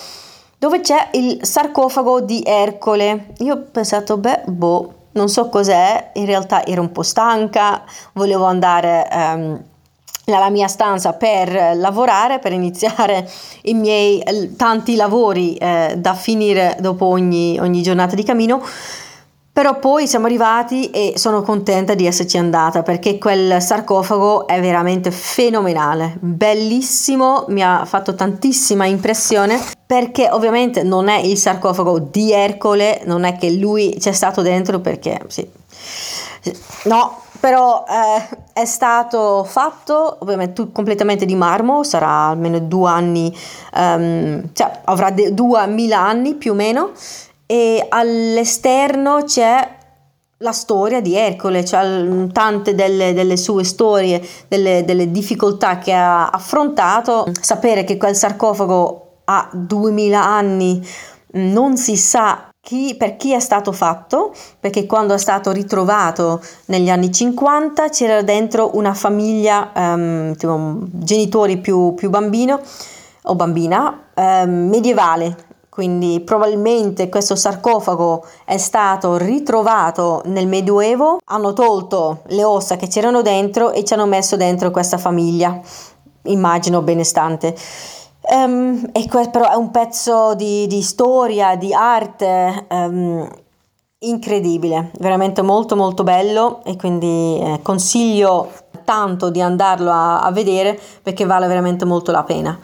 dove 0.57 0.81
c'è 0.81 1.09
il 1.13 1.39
sarcofago 1.41 2.19
di 2.19 2.43
Ercole. 2.45 3.27
Io 3.37 3.53
ho 3.53 3.65
pensato, 3.71 4.17
beh, 4.17 4.41
boh, 4.47 4.93
non 5.11 5.29
so 5.29 5.47
cos'è, 5.47 6.11
in 6.15 6.25
realtà 6.25 6.65
ero 6.65 6.81
un 6.81 6.91
po' 6.91 7.01
stanca, 7.01 7.83
volevo 8.11 8.43
andare 8.43 9.07
um, 9.09 9.63
nella 10.25 10.49
mia 10.49 10.67
stanza 10.67 11.13
per 11.13 11.77
lavorare, 11.77 12.39
per 12.39 12.51
iniziare 12.51 13.29
i 13.63 13.73
miei 13.73 14.21
tanti 14.57 14.95
lavori 14.95 15.55
eh, 15.55 15.95
da 15.97 16.13
finire 16.13 16.75
dopo 16.81 17.05
ogni, 17.05 17.57
ogni 17.57 17.81
giornata 17.81 18.15
di 18.15 18.23
cammino 18.23 18.61
però 19.59 19.77
poi 19.77 20.07
siamo 20.07 20.25
arrivati 20.25 20.89
e 20.89 21.15
sono 21.17 21.41
contenta 21.41 21.93
di 21.93 22.05
esserci 22.07 22.37
andata 22.37 22.81
perché 22.81 23.17
quel 23.17 23.61
sarcofago 23.61 24.47
è 24.47 24.61
veramente 24.61 25.11
fenomenale, 25.11 26.15
bellissimo, 26.21 27.43
mi 27.49 27.61
ha 27.61 27.83
fatto 27.83 28.15
tantissima 28.15 28.85
impressione 28.85 29.59
perché 29.85 30.29
ovviamente 30.31 30.83
non 30.83 31.09
è 31.09 31.17
il 31.17 31.37
sarcofago 31.37 31.99
di 31.99 32.31
Ercole, 32.31 33.01
non 33.03 33.25
è 33.25 33.35
che 33.35 33.51
lui 33.51 33.97
c'è 33.99 34.13
stato 34.13 34.41
dentro 34.41 34.79
perché 34.79 35.19
sì. 35.27 35.45
No, 36.85 37.23
però 37.41 37.83
eh, 37.85 38.37
è 38.53 38.63
stato 38.63 39.43
fatto 39.43 40.19
ovviamente 40.21 40.71
completamente 40.71 41.25
di 41.25 41.35
marmo, 41.35 41.83
sarà 41.83 42.27
almeno 42.27 42.59
due 42.59 42.89
anni, 42.89 43.37
um, 43.75 44.51
cioè 44.53 44.79
avrà 44.85 45.09
de- 45.09 45.33
duemila 45.33 45.99
anni 45.99 46.35
più 46.35 46.53
o 46.53 46.55
meno 46.55 46.91
e 47.51 47.83
all'esterno 47.89 49.23
c'è 49.23 49.77
la 50.37 50.51
storia 50.51 51.01
di 51.01 51.15
Ercole, 51.15 51.65
cioè 51.65 52.27
tante 52.31 52.75
delle, 52.75 53.13
delle 53.13 53.37
sue 53.37 53.63
storie, 53.63 54.21
delle, 54.47 54.85
delle, 54.85 55.09
difficoltà 55.09 55.79
che 55.79 55.91
ha 55.91 56.29
affrontato. 56.29 57.25
Sapere 57.41 57.83
che 57.85 57.97
quel 57.97 58.15
sarcofago 58.15 59.21
ha 59.25 59.49
2000 59.51 60.23
anni 60.23 60.87
non 61.31 61.75
si 61.75 61.97
sa 61.97 62.51
chi, 62.61 62.93
per 62.95 63.15
chi 63.15 63.33
è 63.33 63.39
stato 63.39 63.71
fatto, 63.71 64.31
perché 64.59 64.85
quando 64.85 65.15
è 65.15 65.17
stato 65.17 65.51
ritrovato 65.51 66.43
negli 66.65 66.91
anni 66.91 67.11
50 67.11 67.89
c'era 67.89 68.21
dentro 68.21 68.75
una 68.75 68.93
famiglia, 68.93 69.71
um, 69.73 70.35
tipo, 70.35 70.81
genitori 70.91 71.57
più, 71.57 71.95
più 71.95 72.11
bambino 72.11 72.61
o 73.23 73.33
bambina, 73.33 74.03
um, 74.13 74.67
medievale, 74.69 75.47
quindi 75.79 76.19
probabilmente 76.19 77.07
questo 77.07 77.37
sarcofago 77.37 78.25
è 78.43 78.57
stato 78.57 79.15
ritrovato 79.15 80.21
nel 80.25 80.45
Medioevo, 80.45 81.19
hanno 81.23 81.53
tolto 81.53 82.23
le 82.25 82.43
ossa 82.43 82.75
che 82.75 82.89
c'erano 82.89 83.21
dentro 83.21 83.71
e 83.71 83.85
ci 83.85 83.93
hanno 83.93 84.05
messo 84.05 84.35
dentro 84.35 84.71
questa 84.71 84.97
famiglia, 84.97 85.57
immagino 86.23 86.81
benestante. 86.81 87.55
Um, 88.29 88.89
e 88.91 89.07
questo 89.07 89.29
però 89.29 89.49
è 89.49 89.55
un 89.55 89.71
pezzo 89.71 90.35
di, 90.35 90.67
di 90.67 90.81
storia, 90.81 91.55
di 91.55 91.73
arte 91.73 92.65
um, 92.69 93.25
incredibile, 93.99 94.91
veramente 94.99 95.41
molto 95.41 95.77
molto 95.77 96.03
bello. 96.03 96.59
E 96.65 96.75
quindi 96.75 97.39
eh, 97.41 97.61
consiglio 97.61 98.49
tanto 98.89 99.29
di 99.29 99.39
andarlo 99.39 99.91
a, 99.91 100.21
a, 100.21 100.31
vedere 100.31 100.79
perché 101.03 101.23
vale 101.23 101.45
veramente 101.45 101.85
molto 101.85 102.11
la 102.11 102.23
pena. 102.23 102.57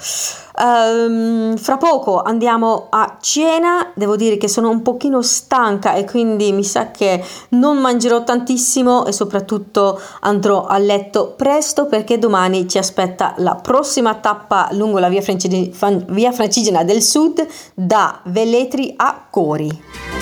Um, 0.58 1.56
fra 1.56 1.78
poco 1.78 2.24
andiamo 2.24 2.88
a 2.90 3.18
cena, 3.22 3.92
devo 3.94 4.16
dire 4.16 4.38
che 4.38 4.48
sono 4.48 4.72
un 4.72 4.82
pochino 4.82 5.22
stanca 5.22 5.94
e 5.94 6.04
quindi 6.06 6.52
mi 6.52 6.64
sa 6.64 6.90
che 6.90 7.24
non 7.50 7.78
mangerò 7.78 8.24
tantissimo 8.24 9.06
e 9.06 9.12
soprattutto 9.12 10.02
andrò 10.22 10.66
a 10.66 10.80
letto 10.80 11.36
presto 11.38 11.86
perché 11.86 12.18
domani 12.18 12.68
ci 12.68 12.80
aspetta 12.80 13.36
la 13.38 13.54
prossima 13.54 14.16
tappa 14.16 14.70
lungo 14.72 14.98
la 14.98 15.10
via, 15.10 15.22
Francigena, 15.22 16.04
via 16.08 16.32
Francigena 16.32 16.84
del 16.84 17.04
Sud 17.04 17.46
da 17.76 18.20
Velletri 18.24 18.96
a 18.98 19.28
Cori. 19.30 20.15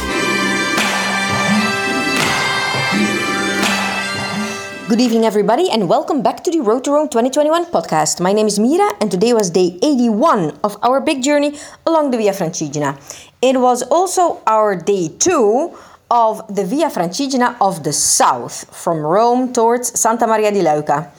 Good 4.94 5.02
evening, 5.02 5.26
everybody, 5.26 5.72
and 5.72 5.90
welcome 5.90 6.22
back 6.22 6.44
to 6.44 6.52
the 6.52 6.62
Road 6.62 6.84
to 6.84 6.92
Rome 6.92 7.10
2021 7.10 7.66
podcast. 7.72 8.22
My 8.22 8.32
name 8.32 8.46
is 8.46 8.60
Mira, 8.60 8.92
and 9.02 9.10
today 9.10 9.34
was 9.34 9.50
day 9.50 9.80
81 9.82 10.60
of 10.64 10.78
our 10.84 11.02
big 11.02 11.24
journey 11.24 11.58
along 11.88 12.12
the 12.12 12.18
Via 12.18 12.32
Francigena. 12.32 12.94
It 13.42 13.60
was 13.60 13.82
also 13.82 14.44
our 14.46 14.76
day 14.76 15.08
two 15.08 15.76
of 16.12 16.46
the 16.56 16.64
Via 16.64 16.92
Francigena 16.92 17.56
of 17.60 17.84
the 17.84 17.92
south, 17.92 18.70
from 18.70 19.00
Rome 19.00 19.52
towards 19.52 20.00
Santa 20.00 20.28
Maria 20.28 20.52
di 20.52 20.62
Leuca. 20.62 21.10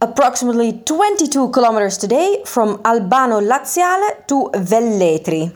Approximately 0.00 0.80
22 0.86 1.50
kilometers 1.50 1.98
today 1.98 2.40
from 2.46 2.80
Albano 2.86 3.38
Laziale 3.38 4.26
to 4.28 4.48
Velletri. 4.54 5.52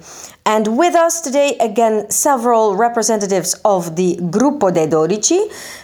And 0.48 0.78
with 0.78 0.94
us 0.94 1.20
today, 1.20 1.58
again, 1.60 2.10
several 2.10 2.74
representatives 2.74 3.52
of 3.66 3.96
the 3.96 4.16
Gruppo 4.16 4.72
dei 4.72 4.86
Dodici, 4.86 5.40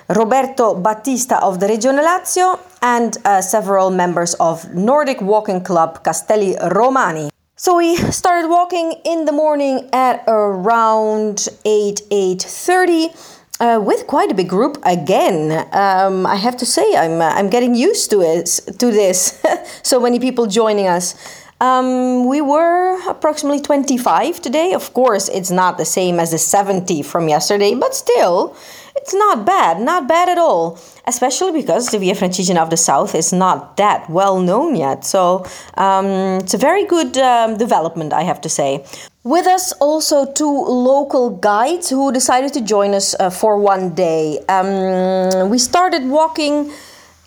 Roberto 0.08 0.74
Battista 0.74 1.38
of 1.42 1.60
the 1.60 1.66
Regione 1.66 2.00
Lazio, 2.00 2.58
and 2.80 3.14
uh, 3.26 3.42
several 3.42 3.90
members 3.90 4.32
of 4.40 4.72
Nordic 4.72 5.20
Walking 5.20 5.62
Club 5.62 6.02
Castelli 6.02 6.56
Romani. 6.70 7.28
So 7.56 7.76
we 7.76 7.96
started 8.10 8.48
walking 8.48 8.94
in 9.04 9.26
the 9.26 9.32
morning 9.32 9.90
at 9.92 10.24
around 10.26 11.46
8 11.66 12.00
8:30 12.10 13.12
uh, 13.60 13.80
with 13.84 14.06
quite 14.06 14.30
a 14.30 14.34
big 14.34 14.48
group 14.48 14.78
again. 14.84 15.52
Um, 15.72 16.24
I 16.26 16.36
have 16.36 16.56
to 16.56 16.64
say, 16.64 16.96
I'm 16.96 17.20
uh, 17.20 17.36
I'm 17.36 17.50
getting 17.50 17.74
used 17.74 18.08
to 18.10 18.22
it 18.22 18.46
to 18.78 18.90
this. 18.90 19.42
so 19.82 20.00
many 20.00 20.18
people 20.18 20.46
joining 20.46 20.88
us. 20.88 21.14
Um, 21.60 22.26
we 22.26 22.40
were 22.40 23.00
approximately 23.08 23.60
25 23.60 24.42
today. 24.42 24.72
Of 24.72 24.92
course, 24.92 25.28
it's 25.28 25.50
not 25.50 25.78
the 25.78 25.84
same 25.84 26.18
as 26.18 26.32
the 26.32 26.38
70 26.38 27.02
from 27.02 27.28
yesterday, 27.28 27.74
but 27.74 27.94
still, 27.94 28.56
it's 28.96 29.14
not 29.14 29.44
bad, 29.46 29.80
not 29.80 30.08
bad 30.08 30.28
at 30.28 30.38
all. 30.38 30.78
Especially 31.06 31.52
because 31.52 31.90
the 31.90 31.98
Via 31.98 32.14
Francigena 32.14 32.58
of 32.58 32.70
the 32.70 32.76
South 32.76 33.14
is 33.14 33.32
not 33.32 33.76
that 33.76 34.08
well 34.08 34.40
known 34.40 34.74
yet. 34.74 35.04
So 35.04 35.44
um, 35.74 36.06
it's 36.40 36.54
a 36.54 36.58
very 36.58 36.86
good 36.86 37.16
um, 37.18 37.58
development, 37.58 38.12
I 38.12 38.22
have 38.22 38.40
to 38.40 38.48
say. 38.48 38.84
With 39.22 39.46
us 39.46 39.72
also 39.80 40.30
two 40.32 40.50
local 40.50 41.30
guides 41.30 41.88
who 41.88 42.12
decided 42.12 42.52
to 42.54 42.60
join 42.60 42.94
us 42.94 43.14
uh, 43.20 43.30
for 43.30 43.58
one 43.58 43.94
day. 43.94 44.38
Um, 44.48 45.50
we 45.50 45.58
started 45.58 46.04
walking 46.06 46.70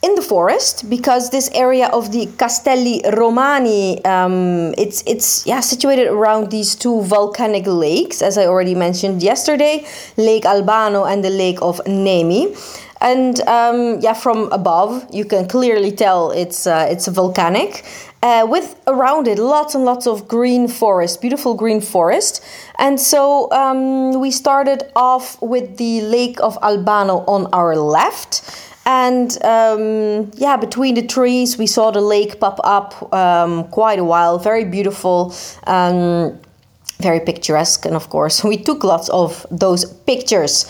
in 0.07 0.15
the 0.15 0.21
forest 0.21 0.89
because 0.89 1.29
this 1.29 1.49
area 1.53 1.87
of 1.87 2.11
the 2.11 2.27
Castelli 2.37 3.01
Romani 3.17 4.03
um, 4.05 4.73
it's 4.77 5.03
it's 5.05 5.45
yeah 5.45 5.59
situated 5.59 6.07
around 6.07 6.49
these 6.49 6.75
two 6.75 7.01
volcanic 7.01 7.65
lakes 7.67 8.21
as 8.21 8.37
I 8.37 8.45
already 8.45 8.75
mentioned 8.75 9.21
yesterday 9.21 9.85
Lake 10.15 10.45
Albano 10.45 11.03
and 11.03 11.23
the 11.23 11.29
Lake 11.29 11.59
of 11.61 11.81
Nemi. 11.85 12.55
And 12.99 13.39
um, 13.41 13.99
yeah 13.99 14.13
from 14.13 14.51
above 14.51 14.91
you 15.11 15.25
can 15.25 15.47
clearly 15.47 15.91
tell 15.91 16.31
it's 16.31 16.65
uh, 16.65 16.87
it's 16.89 17.07
volcanic 17.07 17.83
uh, 18.23 18.47
with 18.49 18.79
around 18.87 19.27
it 19.27 19.37
lots 19.37 19.75
and 19.75 19.83
lots 19.85 20.07
of 20.07 20.27
green 20.27 20.67
forest 20.67 21.21
beautiful 21.21 21.53
green 21.53 21.81
forest. 21.81 22.43
And 22.79 22.99
so 22.99 23.51
um, 23.51 24.19
we 24.19 24.31
started 24.31 24.79
off 24.95 25.39
with 25.41 25.77
the 25.77 26.01
Lake 26.01 26.39
of 26.39 26.57
Albano 26.63 27.17
on 27.27 27.47
our 27.53 27.75
left 27.75 28.41
and 28.87 29.37
um, 29.43 30.31
yeah, 30.35 30.55
between 30.55 30.95
the 30.95 31.05
trees, 31.05 31.57
we 31.57 31.67
saw 31.67 31.91
the 31.91 31.99
lake 31.99 32.39
pop 32.39 32.57
up 32.63 33.13
um, 33.13 33.65
quite 33.65 33.99
a 33.99 34.03
while. 34.05 34.39
Very 34.39 34.63
beautiful, 34.63 35.35
um, 35.65 36.39
very 36.99 37.19
picturesque, 37.19 37.85
and 37.85 37.97
of 37.97 38.09
course, 38.09 38.43
we 38.51 38.55
took 38.55 38.85
lots 38.85 39.09
of 39.09 39.45
those 39.51 39.83
pictures. 39.83 40.65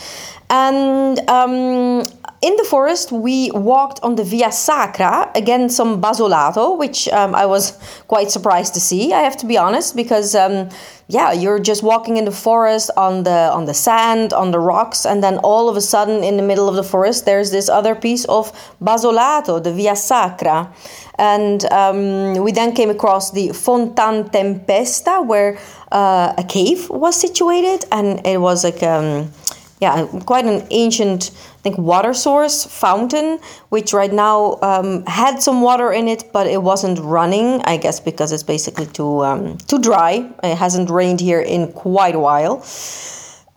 And 0.49 1.19
um, 1.29 2.05
in 2.41 2.55
the 2.55 2.63
forest, 2.63 3.11
we 3.11 3.49
walked 3.51 3.99
on 4.03 4.15
the 4.15 4.23
Via 4.23 4.51
Sacra, 4.51 5.31
again, 5.33 5.69
some 5.69 5.99
basolato, 5.99 6.77
which 6.77 7.07
um, 7.09 7.33
I 7.33 7.47
was 7.47 7.71
quite 8.07 8.29
surprised 8.29 8.75
to 8.75 8.79
see, 8.79 9.11
I 9.11 9.21
have 9.21 9.37
to 9.37 9.47
be 9.47 9.57
honest, 9.57 9.95
because 9.95 10.35
um, 10.35 10.69
yeah, 11.07 11.31
you're 11.31 11.57
just 11.57 11.81
walking 11.81 12.17
in 12.17 12.25
the 12.25 12.31
forest 12.31 12.91
on 12.95 13.23
the 13.23 13.49
on 13.51 13.65
the 13.65 13.73
sand, 13.73 14.33
on 14.33 14.51
the 14.51 14.59
rocks, 14.59 15.05
and 15.05 15.23
then 15.23 15.39
all 15.39 15.67
of 15.67 15.77
a 15.77 15.81
sudden, 15.81 16.23
in 16.23 16.37
the 16.37 16.43
middle 16.43 16.69
of 16.69 16.75
the 16.75 16.83
forest, 16.83 17.25
there's 17.25 17.49
this 17.49 17.69
other 17.69 17.95
piece 17.95 18.25
of 18.25 18.51
basolato, 18.79 19.63
the 19.63 19.73
Via 19.73 19.95
Sacra, 19.95 20.71
and 21.17 21.65
um, 21.71 22.35
we 22.43 22.51
then 22.51 22.71
came 22.75 22.91
across 22.91 23.31
the 23.31 23.49
Fontan 23.49 24.29
Tempesta, 24.29 25.25
where 25.25 25.57
uh, 25.91 26.33
a 26.37 26.43
cave 26.43 26.87
was 26.89 27.19
situated, 27.19 27.85
and 27.91 28.25
it 28.27 28.39
was 28.39 28.63
like 28.63 28.83
um, 28.83 29.31
yeah, 29.79 30.07
quite 30.25 30.45
an 30.45 30.65
ancient 30.71 31.31
I 31.31 31.61
think 31.61 31.77
water 31.77 32.13
source 32.13 32.65
fountain 32.65 33.39
which 33.69 33.93
right 33.93 34.11
now 34.11 34.57
um, 34.61 35.05
had 35.05 35.41
some 35.41 35.61
water 35.61 35.91
in 35.91 36.07
it 36.07 36.31
but 36.31 36.47
it 36.47 36.63
wasn't 36.63 36.99
running 36.99 37.61
i 37.65 37.75
guess 37.75 37.99
because 37.99 38.31
it's 38.31 38.43
basically 38.43 38.85
too 38.85 39.23
um, 39.25 39.57
too 39.57 39.79
dry 39.79 40.29
it 40.43 40.55
hasn't 40.55 40.89
rained 40.89 41.19
here 41.19 41.41
in 41.41 41.71
quite 41.73 42.15
a 42.15 42.19
while 42.19 42.63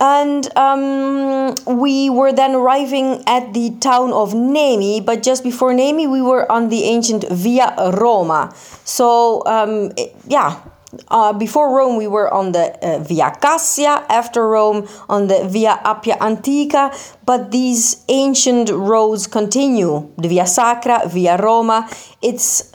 and 0.01 0.49
um, 0.57 1.53
we 1.67 2.09
were 2.09 2.33
then 2.33 2.55
arriving 2.55 3.23
at 3.27 3.53
the 3.53 3.69
town 3.79 4.11
of 4.11 4.33
Nemi, 4.33 4.99
but 4.99 5.21
just 5.21 5.43
before 5.43 5.75
Nemi, 5.75 6.07
we 6.07 6.23
were 6.23 6.51
on 6.51 6.69
the 6.69 6.85
ancient 6.85 7.23
Via 7.29 7.75
Roma. 7.93 8.51
So, 8.83 9.45
um, 9.45 9.91
it, 9.95 10.15
yeah, 10.27 10.59
uh, 11.07 11.33
before 11.33 11.75
Rome, 11.75 11.97
we 11.97 12.07
were 12.07 12.31
on 12.33 12.51
the 12.51 12.77
uh, 12.81 12.99
Via 12.99 13.31
Cassia, 13.41 14.05
after 14.09 14.47
Rome, 14.47 14.87
on 15.09 15.27
the 15.27 15.47
Via 15.47 15.79
Appia 15.85 16.17
Antica, 16.19 16.91
but 17.25 17.51
these 17.51 18.03
ancient 18.09 18.69
roads 18.69 19.27
continue. 19.27 20.11
The 20.17 20.27
Via 20.27 20.45
Sacra, 20.45 21.07
Via 21.07 21.37
Roma, 21.37 21.89
it's 22.21 22.73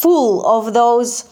full 0.00 0.44
of 0.46 0.74
those 0.74 1.24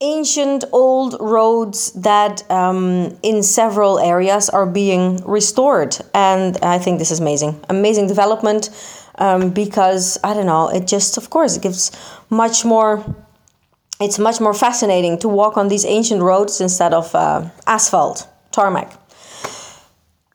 ancient 0.00 0.64
old 0.72 1.16
roads 1.20 1.92
that 1.92 2.50
um, 2.50 3.16
in 3.22 3.42
several 3.42 3.98
areas 3.98 4.48
are 4.50 4.66
being 4.66 5.16
restored. 5.24 5.96
And 6.12 6.58
I 6.62 6.78
think 6.78 6.98
this 6.98 7.10
is 7.10 7.20
amazing. 7.20 7.64
Amazing 7.68 8.08
development 8.08 8.70
um, 9.18 9.50
because, 9.50 10.18
I 10.24 10.34
don't 10.34 10.46
know, 10.46 10.68
it 10.68 10.86
just, 10.86 11.16
of 11.16 11.30
course, 11.30 11.56
it 11.56 11.62
gives 11.62 11.92
much 12.30 12.64
more 12.64 13.04
it's 14.02 14.18
much 14.18 14.40
more 14.40 14.54
fascinating 14.54 15.18
to 15.18 15.28
walk 15.28 15.56
on 15.56 15.68
these 15.68 15.84
ancient 15.84 16.22
roads 16.22 16.60
instead 16.60 16.92
of 16.94 17.14
uh, 17.14 17.48
asphalt, 17.66 18.28
tarmac. 18.50 18.92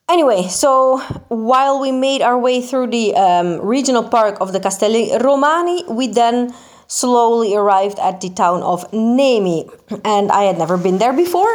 Anyway, 0.10 0.48
so 0.48 1.00
while 1.28 1.82
we 1.82 1.92
made 1.92 2.22
our 2.22 2.40
way 2.40 2.62
through 2.62 2.88
the 2.88 3.14
um, 3.16 3.60
regional 3.60 4.04
park 4.04 4.40
of 4.40 4.54
the 4.54 4.60
Castelli 4.60 5.12
Romani, 5.20 5.84
we 5.90 6.08
then 6.08 6.54
slowly 6.88 7.56
arrived 7.56 8.00
at 8.00 8.22
the 8.22 8.30
town 8.30 8.64
of 8.64 8.92
Nemi, 8.94 9.70
and 10.06 10.32
I 10.32 10.44
had 10.44 10.58
never 10.58 10.78
been 10.78 10.98
there 10.98 11.12
before. 11.12 11.54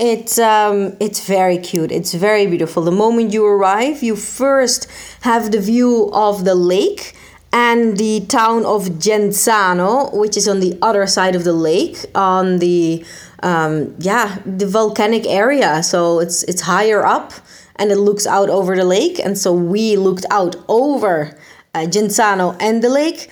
It's 0.00 0.36
um, 0.38 0.96
it's 0.98 1.24
very 1.24 1.58
cute. 1.58 1.92
It's 1.92 2.12
very 2.12 2.46
beautiful. 2.48 2.82
The 2.82 2.90
moment 2.90 3.32
you 3.32 3.46
arrive, 3.46 4.02
you 4.02 4.16
first 4.16 4.88
have 5.20 5.52
the 5.52 5.60
view 5.60 6.10
of 6.12 6.44
the 6.44 6.56
lake 6.56 7.14
and 7.52 7.98
the 7.98 8.24
town 8.26 8.64
of 8.64 8.98
Genzano, 8.98 10.12
which 10.14 10.36
is 10.36 10.48
on 10.48 10.60
the 10.60 10.78
other 10.80 11.06
side 11.06 11.34
of 11.34 11.44
the 11.44 11.52
lake, 11.52 11.98
on 12.14 12.58
the 12.58 13.04
um, 13.42 13.94
yeah 13.98 14.38
the 14.46 14.66
volcanic 14.66 15.26
area. 15.26 15.82
So 15.82 16.20
it's 16.20 16.42
it's 16.44 16.62
higher 16.62 17.04
up 17.04 17.32
and 17.76 17.90
it 17.90 17.96
looks 17.96 18.26
out 18.26 18.48
over 18.48 18.76
the 18.76 18.84
lake, 18.84 19.18
and 19.18 19.36
so 19.36 19.52
we 19.52 19.96
looked 19.96 20.24
out 20.30 20.56
over 20.68 21.36
uh, 21.74 21.80
Genzano 21.80 22.56
and 22.60 22.82
the 22.82 22.88
lake. 22.88 23.30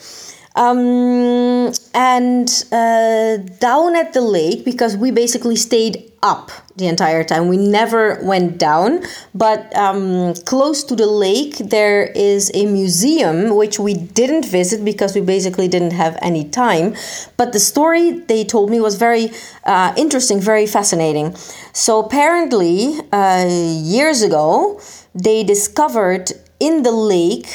Um, 0.56 1.72
and 1.94 2.48
uh, 2.72 3.36
down 3.60 3.94
at 3.94 4.12
the 4.12 4.20
lake, 4.20 4.64
because 4.64 4.96
we 4.96 5.12
basically 5.12 5.54
stayed 5.54 6.10
up 6.22 6.50
the 6.80 6.88
entire 6.88 7.22
time. 7.22 7.49
We 7.49 7.56
never 7.56 8.18
went 8.22 8.58
down, 8.58 9.04
but 9.34 9.75
um, 9.76 10.34
close 10.46 10.82
to 10.84 10.96
the 10.96 11.06
lake, 11.06 11.56
there 11.58 12.04
is 12.06 12.50
a 12.54 12.66
museum 12.66 13.54
which 13.54 13.78
we 13.78 13.94
didn't 13.94 14.46
visit 14.46 14.84
because 14.84 15.14
we 15.14 15.20
basically 15.20 15.68
didn't 15.68 15.92
have 15.92 16.18
any 16.20 16.49
time. 16.49 16.96
But 17.37 17.52
the 17.52 17.60
story 17.60 18.10
they 18.10 18.44
told 18.44 18.70
me 18.70 18.80
was 18.80 18.96
very 18.96 19.30
uh, 19.64 19.94
interesting, 19.96 20.40
very 20.40 20.66
fascinating. 20.66 21.37
So, 21.72 22.04
apparently, 22.04 22.99
uh, 23.12 23.46
years 23.49 24.22
ago, 24.22 24.80
they 25.14 25.44
discovered 25.44 26.32
in 26.58 26.82
the 26.82 26.92
lake 26.92 27.46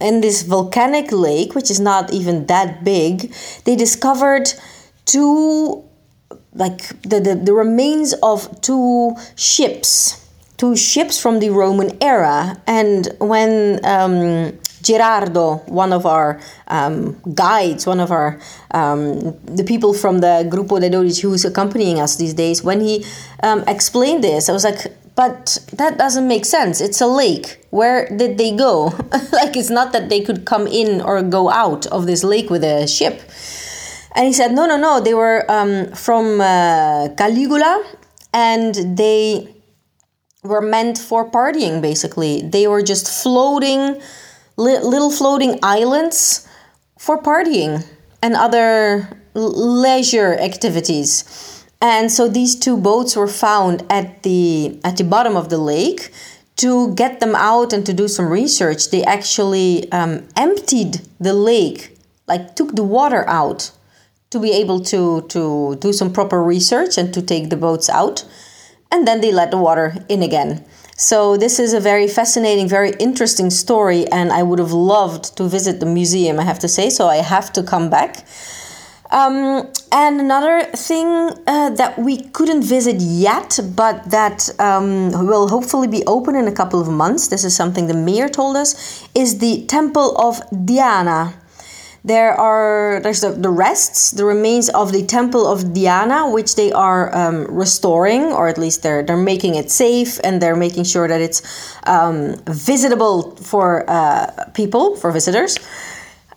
in 0.00 0.20
this 0.20 0.42
volcanic 0.42 1.10
lake, 1.12 1.54
which 1.54 1.70
is 1.70 1.80
not 1.80 2.12
even 2.12 2.46
that 2.46 2.84
big, 2.84 3.32
they 3.64 3.76
discovered 3.76 4.52
two, 5.06 5.82
like 6.54 6.88
the, 7.02 7.20
the, 7.20 7.34
the 7.34 7.52
remains 7.52 8.14
of 8.22 8.60
two 8.60 9.16
ships, 9.36 10.28
two 10.56 10.76
ships 10.76 11.20
from 11.20 11.40
the 11.40 11.50
Roman 11.50 11.96
era. 12.02 12.60
And 12.66 13.08
when 13.18 13.84
um, 13.84 14.58
Gerardo, 14.82 15.56
one 15.66 15.92
of 15.92 16.06
our 16.06 16.40
um, 16.68 17.20
guides, 17.34 17.86
one 17.86 18.00
of 18.00 18.12
our 18.12 18.38
um, 18.70 19.36
the 19.44 19.64
people 19.64 19.94
from 19.94 20.18
the 20.18 20.48
Gruppo 20.50 20.80
dei 20.80 20.90
Dodici 20.90 21.22
who's 21.22 21.44
accompanying 21.44 21.98
us 21.98 22.16
these 22.16 22.34
days, 22.34 22.62
when 22.62 22.80
he 22.80 23.04
um, 23.42 23.64
explained 23.66 24.22
this, 24.22 24.48
I 24.48 24.52
was 24.52 24.64
like, 24.64 24.92
but 25.16 25.64
that 25.72 25.96
doesn't 25.96 26.26
make 26.26 26.44
sense. 26.44 26.80
It's 26.80 27.00
a 27.00 27.06
lake. 27.06 27.64
Where 27.70 28.08
did 28.08 28.36
they 28.36 28.54
go? 28.54 28.86
like, 29.32 29.56
it's 29.56 29.70
not 29.70 29.92
that 29.92 30.08
they 30.08 30.20
could 30.20 30.44
come 30.44 30.66
in 30.66 31.00
or 31.00 31.22
go 31.22 31.50
out 31.50 31.86
of 31.86 32.06
this 32.06 32.24
lake 32.24 32.50
with 32.50 32.64
a 32.64 32.86
ship. 32.86 33.22
And 34.14 34.26
he 34.26 34.32
said, 34.32 34.52
no, 34.52 34.66
no, 34.66 34.76
no. 34.76 35.00
They 35.00 35.14
were 35.14 35.44
um, 35.50 35.92
from 35.92 36.40
uh, 36.40 37.08
Caligula 37.16 37.84
and 38.32 38.74
they 38.96 39.54
were 40.42 40.60
meant 40.60 40.98
for 40.98 41.28
partying, 41.28 41.80
basically. 41.80 42.42
They 42.42 42.66
were 42.66 42.82
just 42.82 43.22
floating, 43.22 44.00
li- 44.56 44.78
little 44.78 45.10
floating 45.10 45.58
islands 45.62 46.46
for 46.98 47.20
partying 47.20 47.84
and 48.22 48.34
other 48.34 49.08
leisure 49.34 50.34
activities. 50.38 51.64
And 51.80 52.10
so 52.10 52.28
these 52.28 52.54
two 52.56 52.76
boats 52.76 53.16
were 53.16 53.28
found 53.28 53.84
at 53.90 54.22
the 54.22 54.80
at 54.84 54.96
the 54.96 55.04
bottom 55.04 55.36
of 55.36 55.48
the 55.48 55.58
lake. 55.58 56.10
To 56.58 56.94
get 56.94 57.18
them 57.18 57.34
out 57.34 57.72
and 57.72 57.84
to 57.84 57.92
do 57.92 58.06
some 58.06 58.28
research, 58.28 58.90
they 58.90 59.02
actually 59.02 59.90
um, 59.90 60.22
emptied 60.36 61.00
the 61.18 61.34
lake, 61.34 61.98
like 62.28 62.54
took 62.54 62.76
the 62.76 62.84
water 62.84 63.28
out, 63.28 63.72
to 64.34 64.40
be 64.40 64.52
able 64.62 64.80
to 64.92 65.22
to 65.34 65.76
do 65.76 65.92
some 65.92 66.10
proper 66.12 66.38
research 66.54 66.98
and 66.98 67.14
to 67.14 67.22
take 67.22 67.48
the 67.48 67.56
boats 67.56 67.88
out, 67.88 68.26
and 68.90 69.06
then 69.06 69.20
they 69.20 69.32
let 69.32 69.50
the 69.50 69.60
water 69.68 69.94
in 70.08 70.22
again. 70.22 70.64
So 70.96 71.36
this 71.36 71.58
is 71.58 71.72
a 71.74 71.80
very 71.80 72.08
fascinating, 72.08 72.68
very 72.68 72.92
interesting 72.98 73.50
story, 73.50 74.06
and 74.18 74.32
I 74.32 74.42
would 74.42 74.60
have 74.64 74.74
loved 74.94 75.36
to 75.36 75.44
visit 75.48 75.78
the 75.80 75.86
museum. 75.86 76.38
I 76.38 76.44
have 76.44 76.60
to 76.60 76.68
say, 76.68 76.90
so 76.90 77.08
I 77.08 77.16
have 77.34 77.52
to 77.52 77.62
come 77.62 77.90
back. 77.90 78.12
Um, 79.10 79.70
and 79.92 80.20
another 80.20 80.64
thing 80.88 81.06
uh, 81.46 81.70
that 81.80 81.98
we 81.98 82.14
couldn't 82.36 82.62
visit 82.62 82.96
yet, 83.00 83.60
but 83.76 83.96
that 84.10 84.38
um, 84.58 85.10
will 85.28 85.48
hopefully 85.48 85.88
be 85.88 86.02
open 86.06 86.34
in 86.34 86.46
a 86.48 86.52
couple 86.52 86.80
of 86.80 86.88
months, 86.88 87.28
this 87.28 87.44
is 87.44 87.54
something 87.54 87.86
the 87.86 88.00
mayor 88.08 88.28
told 88.28 88.56
us, 88.56 88.74
is 89.14 89.38
the 89.38 89.66
Temple 89.66 90.16
of 90.18 90.42
Diana. 90.66 91.34
There 92.06 92.38
are 92.38 93.00
there's 93.02 93.22
the, 93.22 93.30
the 93.30 93.48
rests, 93.48 94.10
the 94.10 94.26
remains 94.26 94.68
of 94.68 94.92
the 94.92 95.06
Temple 95.06 95.46
of 95.46 95.72
Diana, 95.72 96.28
which 96.28 96.54
they 96.54 96.70
are 96.70 97.08
um, 97.16 97.46
restoring, 97.48 98.24
or 98.24 98.46
at 98.46 98.58
least 98.58 98.82
they're 98.82 99.02
they're 99.02 99.16
making 99.16 99.54
it 99.54 99.70
safe 99.70 100.20
and 100.22 100.42
they're 100.42 100.56
making 100.56 100.84
sure 100.84 101.08
that 101.08 101.22
it's 101.22 101.40
um, 101.86 102.36
visitable 102.46 103.34
for 103.36 103.88
uh, 103.88 104.26
people, 104.52 104.96
for 104.96 105.12
visitors. 105.12 105.56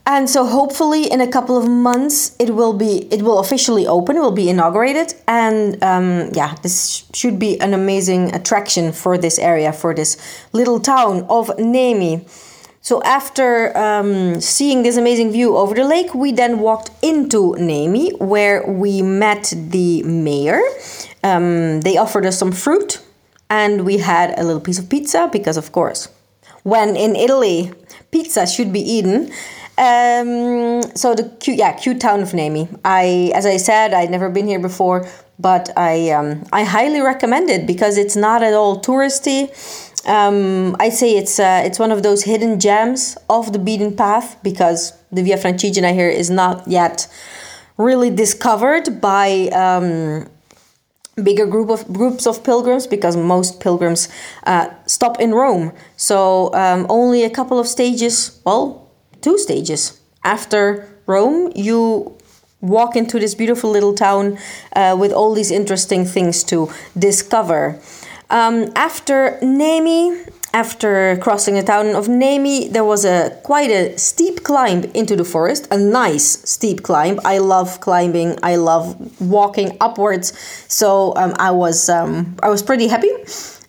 And 0.06 0.30
so 0.30 0.46
hopefully 0.46 1.12
in 1.12 1.20
a 1.20 1.28
couple 1.28 1.58
of 1.58 1.68
months 1.68 2.34
it 2.40 2.56
will 2.56 2.72
be 2.72 3.06
it 3.12 3.22
will 3.22 3.40
officially 3.40 3.86
open 3.86 4.16
it 4.16 4.22
will 4.22 4.32
be 4.32 4.50
inaugurated 4.50 5.14
and 5.28 5.84
um, 5.84 6.30
yeah 6.32 6.56
this 6.64 7.04
should 7.14 7.38
be 7.38 7.60
an 7.60 7.74
amazing 7.74 8.34
attraction 8.34 8.94
for 8.94 9.18
this 9.18 9.38
area 9.38 9.74
for 9.74 9.94
this 9.94 10.16
little 10.54 10.80
town 10.80 11.26
of 11.28 11.52
Nemi 11.60 12.26
so 12.88 13.04
after 13.04 13.78
um, 13.78 14.40
seeing 14.40 14.82
this 14.82 14.96
amazing 14.96 15.30
view 15.30 15.58
over 15.58 15.76
the 15.76 15.84
lake 15.84 16.16
we 16.16 16.32
then 16.32 16.60
walked 16.60 16.90
into 17.02 17.54
Nemi 17.60 18.12
where 18.12 18.66
we 18.66 19.02
met 19.02 19.54
the 19.58 20.04
mayor 20.04 20.62
um, 21.22 21.82
they 21.82 21.98
offered 21.98 22.26
us 22.26 22.40
some 22.40 22.54
fruit 22.54 23.02
and 23.50 23.84
we 23.86 23.98
had 23.98 24.40
a 24.40 24.44
little 24.46 24.62
piece 24.62 24.80
of 24.80 24.88
pizza 24.88 25.28
because 25.34 25.58
of 25.58 25.74
course 25.74 26.08
when 26.64 26.96
in 26.96 27.18
Italy 27.18 27.74
pizza 28.10 28.48
should 28.48 28.72
be 28.72 28.80
eaten 28.80 29.34
um, 29.78 30.82
so 30.96 31.14
the 31.14 31.30
cute, 31.40 31.58
yeah, 31.58 31.74
cute 31.74 32.02
town 32.02 32.22
of 32.22 32.34
Nemi. 32.34 32.68
I, 32.84 33.32
as 33.36 33.46
I 33.46 33.58
said, 33.58 33.94
I'd 33.94 34.10
never 34.10 34.28
been 34.28 34.48
here 34.48 34.60
before, 34.60 35.08
but 35.38 35.70
I, 35.78 36.10
um, 36.10 36.46
I 36.52 36.64
highly 36.64 37.00
recommend 37.00 37.52
it 37.52 37.68
because 37.68 37.96
it's 37.96 38.16
not 38.16 38.42
at 38.42 38.56
all 38.56 38.82
touristy. 38.82 39.52
Um, 40.08 40.76
I'd 40.80 40.94
say 40.94 41.18
it's, 41.18 41.40
uh, 41.40 41.62
it's 41.66 41.80
one 41.80 41.92
of 41.92 42.02
those 42.02 42.24
hidden 42.24 42.60
gems 42.60 43.18
of 43.30 43.52
the 43.52 43.60
beaten 43.60 43.96
path 43.96 44.42
because 44.42 44.94
the 45.12 45.22
Via 45.22 45.38
Francigena 45.38 45.94
here 45.94 46.10
is 46.10 46.30
not 46.30 46.68
yet 46.68 47.08
really 47.78 48.10
discovered 48.10 49.02
by 49.02 49.50
um, 49.50 50.28
bigger 51.22 51.46
group 51.46 51.70
of 51.70 51.92
groups 51.92 52.26
of 52.26 52.44
pilgrims 52.44 52.88
because 52.88 53.18
most 53.18 53.60
pilgrims 53.60 54.08
uh, 54.46 54.70
stop 54.86 55.20
in 55.20 55.34
Rome. 55.34 55.74
So 55.96 56.54
um, 56.54 56.86
only 56.90 57.24
a 57.24 57.30
couple 57.30 57.60
of 57.60 57.68
stages, 57.68 58.40
well, 58.46 58.90
two 59.22 59.38
stages. 59.38 60.00
After 60.24 60.88
Rome, 61.06 61.52
you 61.56 62.18
walk 62.62 62.96
into 62.96 63.20
this 63.20 63.36
beautiful 63.36 63.70
little 63.70 63.94
town 63.94 64.38
uh, 64.76 64.96
with 65.00 65.12
all 65.12 65.34
these 65.34 65.52
interesting 65.52 66.06
things 66.06 66.44
to 66.46 66.72
discover. 66.98 67.80
Um, 68.30 68.72
after 68.76 69.38
Nemi, 69.42 70.26
after 70.54 71.18
crossing 71.18 71.56
the 71.56 71.64
town 71.64 71.96
of 71.96 72.10
Nemi, 72.10 72.68
there 72.68 72.84
was 72.84 73.06
a 73.06 73.40
quite 73.44 73.70
a 73.70 73.98
steep 73.98 74.44
climb 74.44 74.84
into 74.94 75.16
the 75.16 75.24
forest, 75.24 75.68
a 75.72 75.78
nice 75.78 76.42
steep 76.50 76.84
climb. 76.84 77.20
I 77.24 77.38
love 77.38 77.80
climbing. 77.80 78.38
I 78.44 78.56
love 78.56 79.22
walking 79.22 79.78
upwards. 79.80 80.38
So 80.68 81.14
um, 81.16 81.34
I 81.40 81.52
was 81.52 81.90
um, 81.90 82.36
I 82.44 82.50
was 82.50 82.64
pretty 82.64 82.88
happy. 82.88 83.12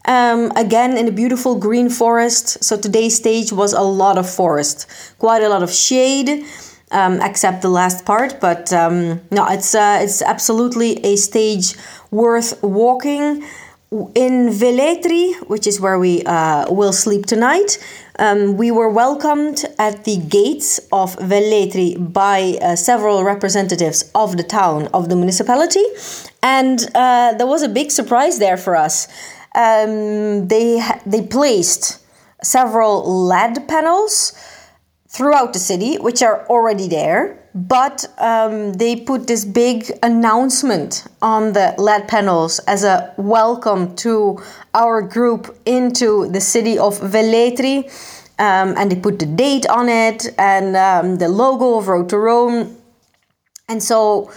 Um, 0.07 0.51
again, 0.57 0.97
in 0.97 1.07
a 1.07 1.13
beautiful 1.13 1.57
green 1.57 1.91
forest. 1.91 2.65
So 2.65 2.79
today's 2.79 3.17
stage 3.17 3.53
was 3.53 3.75
a 3.75 3.83
lot 3.83 4.17
of 4.17 4.29
forest, 4.29 4.87
quite 5.19 5.43
a 5.43 5.49
lot 5.51 5.63
of 5.63 5.71
shade, 5.71 6.47
um, 6.91 7.21
except 7.21 7.61
the 7.61 7.69
last 7.69 8.07
part. 8.07 8.41
But 8.41 8.73
um, 8.73 9.21
no, 9.31 9.47
it's 9.49 9.75
uh, 9.75 9.99
it's 10.03 10.23
absolutely 10.23 11.05
a 11.05 11.17
stage 11.17 11.75
worth 12.11 12.61
walking. 12.63 13.45
In 13.91 14.51
Velletri, 14.51 15.35
which 15.49 15.67
is 15.67 15.81
where 15.81 15.99
we 15.99 16.23
uh, 16.25 16.71
will 16.71 16.93
sleep 16.93 17.25
tonight, 17.25 17.79
um, 18.19 18.59
we 18.59 18.71
were 18.71 18.91
welcomed 18.91 19.65
at 19.79 20.05
the 20.05 20.19
gates 20.19 20.79
of 20.93 21.17
Velletri 21.17 21.97
by 22.13 22.59
uh, 22.61 22.77
several 22.77 23.25
representatives 23.25 24.11
of 24.15 24.37
the 24.37 24.43
town, 24.43 24.89
of 24.93 25.09
the 25.09 25.17
municipality, 25.17 25.85
and 26.43 26.87
uh, 26.95 27.33
there 27.39 27.47
was 27.47 27.63
a 27.63 27.69
big 27.69 27.91
surprise 27.91 28.39
there 28.39 28.59
for 28.59 28.77
us 28.77 29.09
um, 29.55 30.49
they 30.49 30.81
they 31.07 31.23
placed 31.23 31.99
several 32.43 33.27
LED 33.27 33.67
panels 33.69 34.33
throughout 35.09 35.53
the 35.53 35.59
city, 35.59 35.97
which 35.97 36.23
are 36.23 36.47
already 36.47 36.87
there. 36.89 37.48
But 37.59 38.07
um, 38.19 38.75
they 38.75 38.95
put 38.95 39.27
this 39.27 39.45
big 39.45 39.91
announcement 40.05 41.09
on 41.21 41.55
the 41.55 41.75
LED 41.77 42.07
panels 42.07 42.61
as 42.61 42.85
a 42.85 43.13
welcome 43.17 43.97
to 43.97 44.41
our 44.75 45.03
group 45.03 45.59
into 45.67 46.29
the 46.31 46.41
city 46.41 46.79
of 46.79 47.01
Velletri. 47.01 47.85
Um, 48.39 48.75
and 48.77 48.93
they 48.93 48.97
put 48.97 49.19
the 49.19 49.27
date 49.27 49.69
on 49.69 49.89
it 49.89 50.29
and 50.39 50.77
um, 50.77 51.17
the 51.17 51.29
logo 51.29 51.79
of 51.79 51.89
Road 51.89 52.09
to 52.11 52.19
Rome. 52.19 52.77
And 53.69 53.83
so 53.83 54.31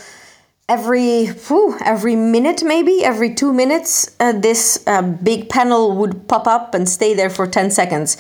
every 0.67 1.25
whew, 1.25 1.77
every 1.85 2.15
minute 2.15 2.63
maybe 2.63 3.03
every 3.03 3.35
two 3.35 3.53
minutes 3.53 4.15
uh, 4.19 4.31
this 4.31 4.81
uh, 4.87 5.01
big 5.01 5.49
panel 5.49 5.95
would 5.97 6.27
pop 6.27 6.47
up 6.47 6.73
and 6.73 6.87
stay 6.87 7.13
there 7.13 7.29
for 7.29 7.45
10 7.45 7.71
seconds 7.71 8.15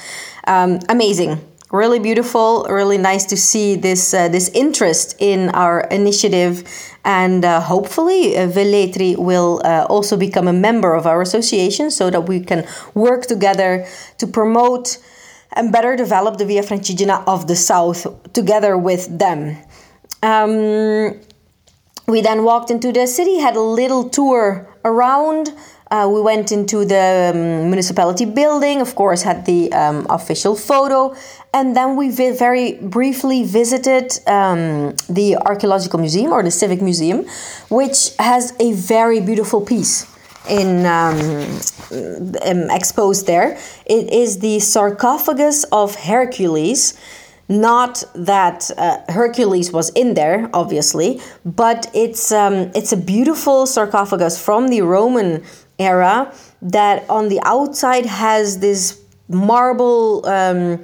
um, 0.47 0.77
amazing 0.89 1.39
really 1.71 1.99
beautiful. 1.99 2.65
Really 2.69 2.97
nice 2.97 3.25
to 3.25 3.37
see 3.37 3.75
this 3.75 4.13
uh, 4.13 4.27
this 4.29 4.49
interest 4.49 5.15
in 5.19 5.49
our 5.49 5.81
initiative, 5.91 6.63
and 7.03 7.43
uh, 7.43 7.61
hopefully 7.61 8.37
uh, 8.37 8.47
will 9.17 9.61
uh, 9.63 9.85
also 9.89 10.17
become 10.17 10.47
a 10.47 10.53
member 10.53 10.93
of 10.93 11.05
our 11.05 11.21
association, 11.21 11.91
so 11.91 12.09
that 12.09 12.27
we 12.27 12.39
can 12.39 12.65
work 12.93 13.25
together 13.25 13.85
to 14.17 14.27
promote 14.27 14.97
and 15.53 15.71
better 15.71 15.95
develop 15.95 16.37
the 16.37 16.45
Via 16.45 16.63
Francigena 16.63 17.23
of 17.27 17.47
the 17.47 17.55
South 17.55 18.07
together 18.33 18.77
with 18.77 19.19
them. 19.19 19.57
Um, 20.23 21.19
we 22.07 22.21
then 22.21 22.43
walked 22.43 22.71
into 22.71 22.91
the 22.91 23.07
city, 23.07 23.39
had 23.39 23.55
a 23.55 23.61
little 23.61 24.09
tour 24.09 24.67
around. 24.83 25.53
Uh, 25.91 26.07
we 26.07 26.21
went 26.21 26.53
into 26.53 26.85
the 26.85 27.31
um, 27.33 27.69
municipality 27.69 28.23
building, 28.23 28.79
of 28.79 28.95
course, 28.95 29.21
had 29.23 29.45
the 29.45 29.71
um, 29.73 30.07
official 30.09 30.55
photo, 30.55 31.13
and 31.53 31.75
then 31.75 31.97
we 31.97 32.09
vi- 32.09 32.31
very 32.31 32.75
briefly 32.75 33.43
visited 33.43 34.07
um, 34.25 34.95
the 35.09 35.35
Archaeological 35.45 35.99
Museum 35.99 36.31
or 36.31 36.43
the 36.43 36.51
Civic 36.51 36.81
Museum, 36.81 37.25
which 37.69 38.15
has 38.19 38.53
a 38.61 38.71
very 38.71 39.19
beautiful 39.19 39.59
piece 39.59 40.07
in 40.49 40.85
um, 40.85 41.19
um, 42.45 42.69
exposed 42.71 43.27
there. 43.27 43.59
It 43.85 44.11
is 44.13 44.39
the 44.39 44.59
sarcophagus 44.59 45.65
of 45.73 45.95
Hercules. 45.95 46.97
Not 47.49 48.01
that 48.15 48.71
uh, 48.77 48.99
Hercules 49.09 49.73
was 49.73 49.89
in 49.89 50.13
there, 50.13 50.49
obviously, 50.53 51.19
but 51.43 51.91
it's 51.93 52.31
um, 52.31 52.71
it's 52.73 52.93
a 52.93 52.97
beautiful 52.97 53.65
sarcophagus 53.65 54.41
from 54.41 54.69
the 54.69 54.81
Roman 54.83 55.43
era 55.81 56.33
that 56.61 57.09
on 57.09 57.29
the 57.29 57.39
outside 57.43 58.05
has 58.05 58.59
this 58.59 59.01
marble 59.27 60.25
um, 60.27 60.83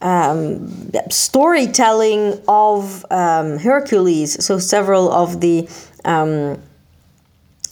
um, 0.00 0.92
storytelling 1.10 2.40
of 2.48 3.04
um, 3.10 3.58
Hercules. 3.58 4.44
So 4.44 4.58
several 4.58 5.10
of 5.12 5.40
the 5.40 5.68
um, 6.04 6.60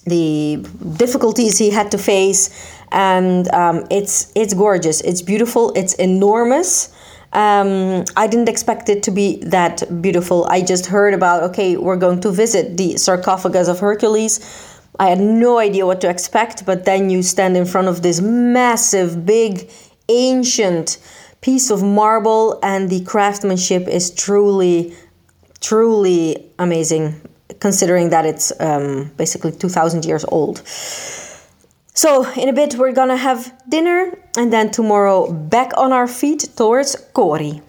the 0.04 0.64
difficulties 0.96 1.59
he 1.59 1.70
had 1.70 1.90
to 1.90 1.98
face, 1.98 2.50
and 2.92 3.52
um, 3.52 3.87
it's 3.90 4.33
it's 4.35 4.54
gorgeous. 4.54 5.00
It's 5.02 5.22
beautiful. 5.22 5.72
It's 5.74 5.94
enormous. 5.94 6.94
Um, 7.33 8.04
I 8.16 8.26
didn't 8.26 8.48
expect 8.48 8.88
it 8.88 9.04
to 9.04 9.12
be 9.12 9.37
that 9.44 10.02
beautiful. 10.02 10.46
I 10.46 10.62
just 10.62 10.87
heard 10.87 11.14
about 11.14 11.42
okay, 11.50 11.76
we're 11.76 11.96
going 11.96 12.20
to 12.22 12.30
visit 12.30 12.76
the 12.76 12.96
sarcophagus 12.96 13.68
of 13.68 13.80
Hercules. 13.80 14.40
I 14.98 15.09
had 15.09 15.20
no 15.20 15.59
idea 15.59 15.87
what 15.87 16.00
to 16.03 16.11
expect, 16.11 16.66
but 16.66 16.85
then 16.85 17.11
you 17.11 17.22
stand 17.22 17.57
in 17.57 17.64
front 17.64 17.88
of 17.88 18.03
this 18.03 18.20
massive, 18.20 19.24
big, 19.24 19.70
ancient 20.09 20.98
piece 21.40 21.70
of 21.70 21.83
marble, 21.83 22.59
and 22.62 22.90
the 22.90 23.03
craftsmanship 23.05 23.88
is 23.88 24.11
truly, 24.11 24.94
truly 25.61 26.44
amazing, 26.59 27.20
considering 27.61 28.11
that 28.11 28.26
it's 28.26 28.53
um, 28.61 29.11
basically 29.16 29.53
2,000 29.53 30.05
years 30.05 30.24
old. 30.29 30.61
So, 30.66 32.31
in 32.33 32.48
a 32.48 32.53
bit, 32.53 32.74
we're 32.74 32.92
gonna 32.92 33.16
have 33.16 33.53
dinner, 33.68 34.18
and 34.37 34.53
then 34.53 34.70
tomorrow 34.70 35.33
back 35.33 35.72
on 35.76 35.92
our 35.92 36.07
feet 36.07 36.48
towards 36.57 36.96
Cori. 37.14 37.62